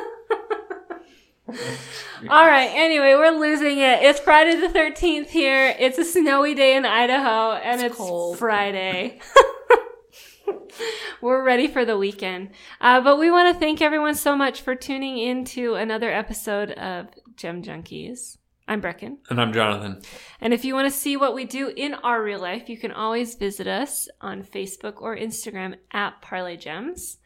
All 2.29 2.45
right. 2.45 2.69
Anyway, 2.75 3.13
we're 3.15 3.37
losing 3.39 3.79
it. 3.79 4.03
It's 4.03 4.19
Friday 4.19 4.59
the 4.59 4.69
thirteenth 4.69 5.29
here. 5.29 5.75
It's 5.79 5.97
a 5.97 6.05
snowy 6.05 6.53
day 6.53 6.75
in 6.75 6.85
Idaho, 6.85 7.53
and 7.53 7.81
It's 7.81 7.91
it's, 7.91 7.95
cold. 7.97 8.37
Friday. 8.37 9.19
we're 11.21 11.43
ready 11.43 11.67
for 11.67 11.85
the 11.85 11.97
weekend, 11.97 12.51
uh, 12.81 13.01
but 13.01 13.17
we 13.17 13.31
want 13.31 13.53
to 13.53 13.59
thank 13.59 13.81
everyone 13.81 14.15
so 14.15 14.35
much 14.35 14.61
for 14.61 14.75
tuning 14.75 15.17
in 15.17 15.43
to 15.45 15.75
another 15.75 16.11
episode 16.11 16.71
of 16.71 17.07
Gem 17.35 17.63
Junkies. 17.63 18.37
I'm 18.69 18.81
Brecken. 18.83 19.17
And 19.31 19.41
I'm 19.41 19.51
Jonathan. 19.51 20.01
And 20.39 20.53
if 20.53 20.63
you 20.63 20.75
want 20.75 20.85
to 20.85 20.97
see 20.97 21.17
what 21.17 21.33
we 21.33 21.43
do 21.43 21.69
in 21.75 21.95
our 21.95 22.23
real 22.23 22.39
life, 22.39 22.69
you 22.69 22.77
can 22.77 22.91
always 22.91 23.33
visit 23.33 23.65
us 23.67 24.07
on 24.21 24.43
Facebook 24.43 25.01
or 25.01 25.17
Instagram 25.17 25.75
at 25.91 26.21
Parlay 26.21 26.55
Gems. 26.55 27.17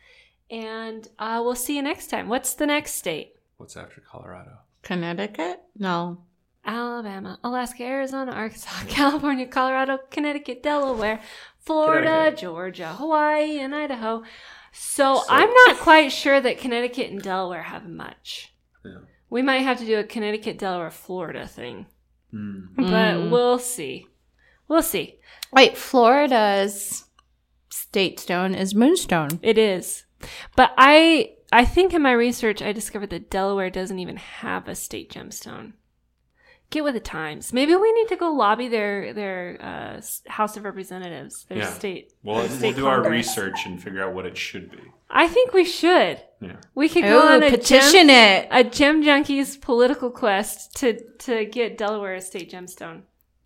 And 0.49 1.06
uh, 1.19 1.41
we'll 1.43 1.56
see 1.56 1.75
you 1.75 1.82
next 1.82 2.08
time. 2.08 2.29
What's 2.29 2.53
the 2.53 2.65
next 2.65 2.93
state? 2.95 3.36
What's 3.58 3.75
after 3.75 4.01
Colorado? 4.10 4.51
Connecticut? 4.84 5.62
No. 5.77 6.23
Alabama, 6.65 7.38
Alaska, 7.43 7.84
Arizona, 7.84 8.32
Arkansas, 8.32 8.69
California, 8.88 9.45
Colorado, 9.45 9.99
Connecticut, 10.12 10.63
Delaware, 10.63 11.19
Florida, 11.60 12.08
Connecticut. 12.08 12.39
Georgia, 12.39 12.88
Hawaii, 12.93 13.60
and 13.60 13.75
Idaho. 13.75 14.23
So, 14.71 15.15
So- 15.17 15.23
I'm 15.27 15.49
not 15.67 15.77
quite 15.79 16.10
sure 16.13 16.39
that 16.39 16.60
Connecticut 16.60 17.12
and 17.12 17.21
Delaware 17.21 17.63
have 17.63 17.86
much. 17.86 18.53
Yeah. 18.86 18.99
We 19.34 19.41
might 19.41 19.63
have 19.63 19.80
to 19.80 19.86
do 19.86 19.98
a 19.98 20.04
Connecticut, 20.04 20.60
Delaware, 20.60 20.91
Florida 20.91 21.48
thing, 21.48 21.88
Hmm. 22.30 22.65
but 22.76 23.15
Mm. 23.15 23.32
we'll 23.32 23.58
see. 23.58 24.06
We'll 24.67 24.84
see. 24.84 25.17
Wait, 25.52 25.76
Florida's 25.76 27.06
state 27.72 28.19
stone 28.19 28.54
is 28.54 28.76
moonstone. 28.76 29.39
It 29.41 29.58
is. 29.58 30.06
But 30.56 30.74
I 30.78 31.32
I 31.52 31.65
think 31.65 31.93
in 31.96 32.02
my 32.04 32.12
research 32.12 32.62
I 32.62 32.74
discovered 32.74 33.10
that 33.10 33.32
Delaware 33.32 33.72
doesn't 33.72 33.98
even 34.00 34.17
have 34.17 34.67
a 34.67 34.76
state 34.76 35.12
gemstone. 35.12 35.74
Get 36.69 36.84
with 36.84 36.95
the 36.95 36.99
times. 36.99 37.54
Maybe 37.54 37.76
we 37.76 37.91
need 37.93 38.08
to 38.08 38.15
go 38.15 38.32
lobby 38.32 38.67
their 38.67 39.13
their 39.13 39.58
uh, 39.62 40.02
House 40.32 40.58
of 40.58 40.63
Representatives, 40.63 41.45
their 41.47 41.60
Yeah. 41.60 41.69
state. 41.71 42.13
Well, 42.23 42.38
their 42.39 42.47
we'll 42.49 42.58
state 42.58 42.76
do 42.76 42.88
our 42.88 43.08
research 43.08 43.65
and 43.67 43.82
figure 43.82 44.04
out 44.04 44.13
what 44.15 44.26
it 44.26 44.36
should 44.38 44.71
be. 44.71 44.80
I 45.10 45.28
think 45.28 45.54
we 45.54 45.65
should. 45.65 46.19
Yeah. 46.41 46.56
We 46.73 46.89
could 46.89 47.04
go 47.04 47.21
Oh, 47.21 47.34
on 47.36 47.43
a 47.43 47.49
petition 47.52 48.08
gem, 48.08 48.10
it. 48.10 48.47
a 48.49 48.63
gem 48.63 49.04
junkies 49.04 49.62
political 49.62 50.10
quest 50.10 50.76
to 50.78 50.99
to 51.19 51.45
get 51.45 51.78
Delaware 51.78 52.15
a 52.15 52.21
state 52.21 52.52
gemstone. 52.52 53.04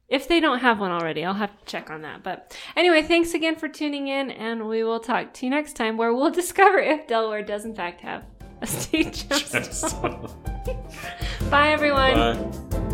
If 0.08 0.30
they 0.30 0.40
don't 0.40 0.60
have 0.60 0.80
one 0.80 0.92
already, 0.92 1.26
I'll 1.26 1.34
have 1.34 1.52
to 1.60 1.66
check 1.66 1.90
on 1.90 2.04
that. 2.04 2.24
But 2.24 2.58
anyway, 2.78 3.02
thanks 3.02 3.34
again 3.34 3.58
for 3.58 3.68
tuning 3.68 4.08
in, 4.08 4.32
and 4.32 4.70
we 4.70 4.86
will 4.86 5.02
talk 5.02 5.34
to 5.34 5.46
you 5.46 5.50
next 5.50 5.74
time 5.74 5.98
where 5.98 6.14
we'll 6.14 6.32
discover 6.44 6.80
if 6.80 7.08
Delaware 7.08 7.44
does 7.44 7.66
in 7.66 7.76
fact 7.76 8.00
have 8.00 8.24
a 8.62 8.68
state 8.68 9.08
gemstone. 9.30 10.32
Bye, 11.52 11.72
everyone. 11.72 12.14
Bye. 12.14 12.94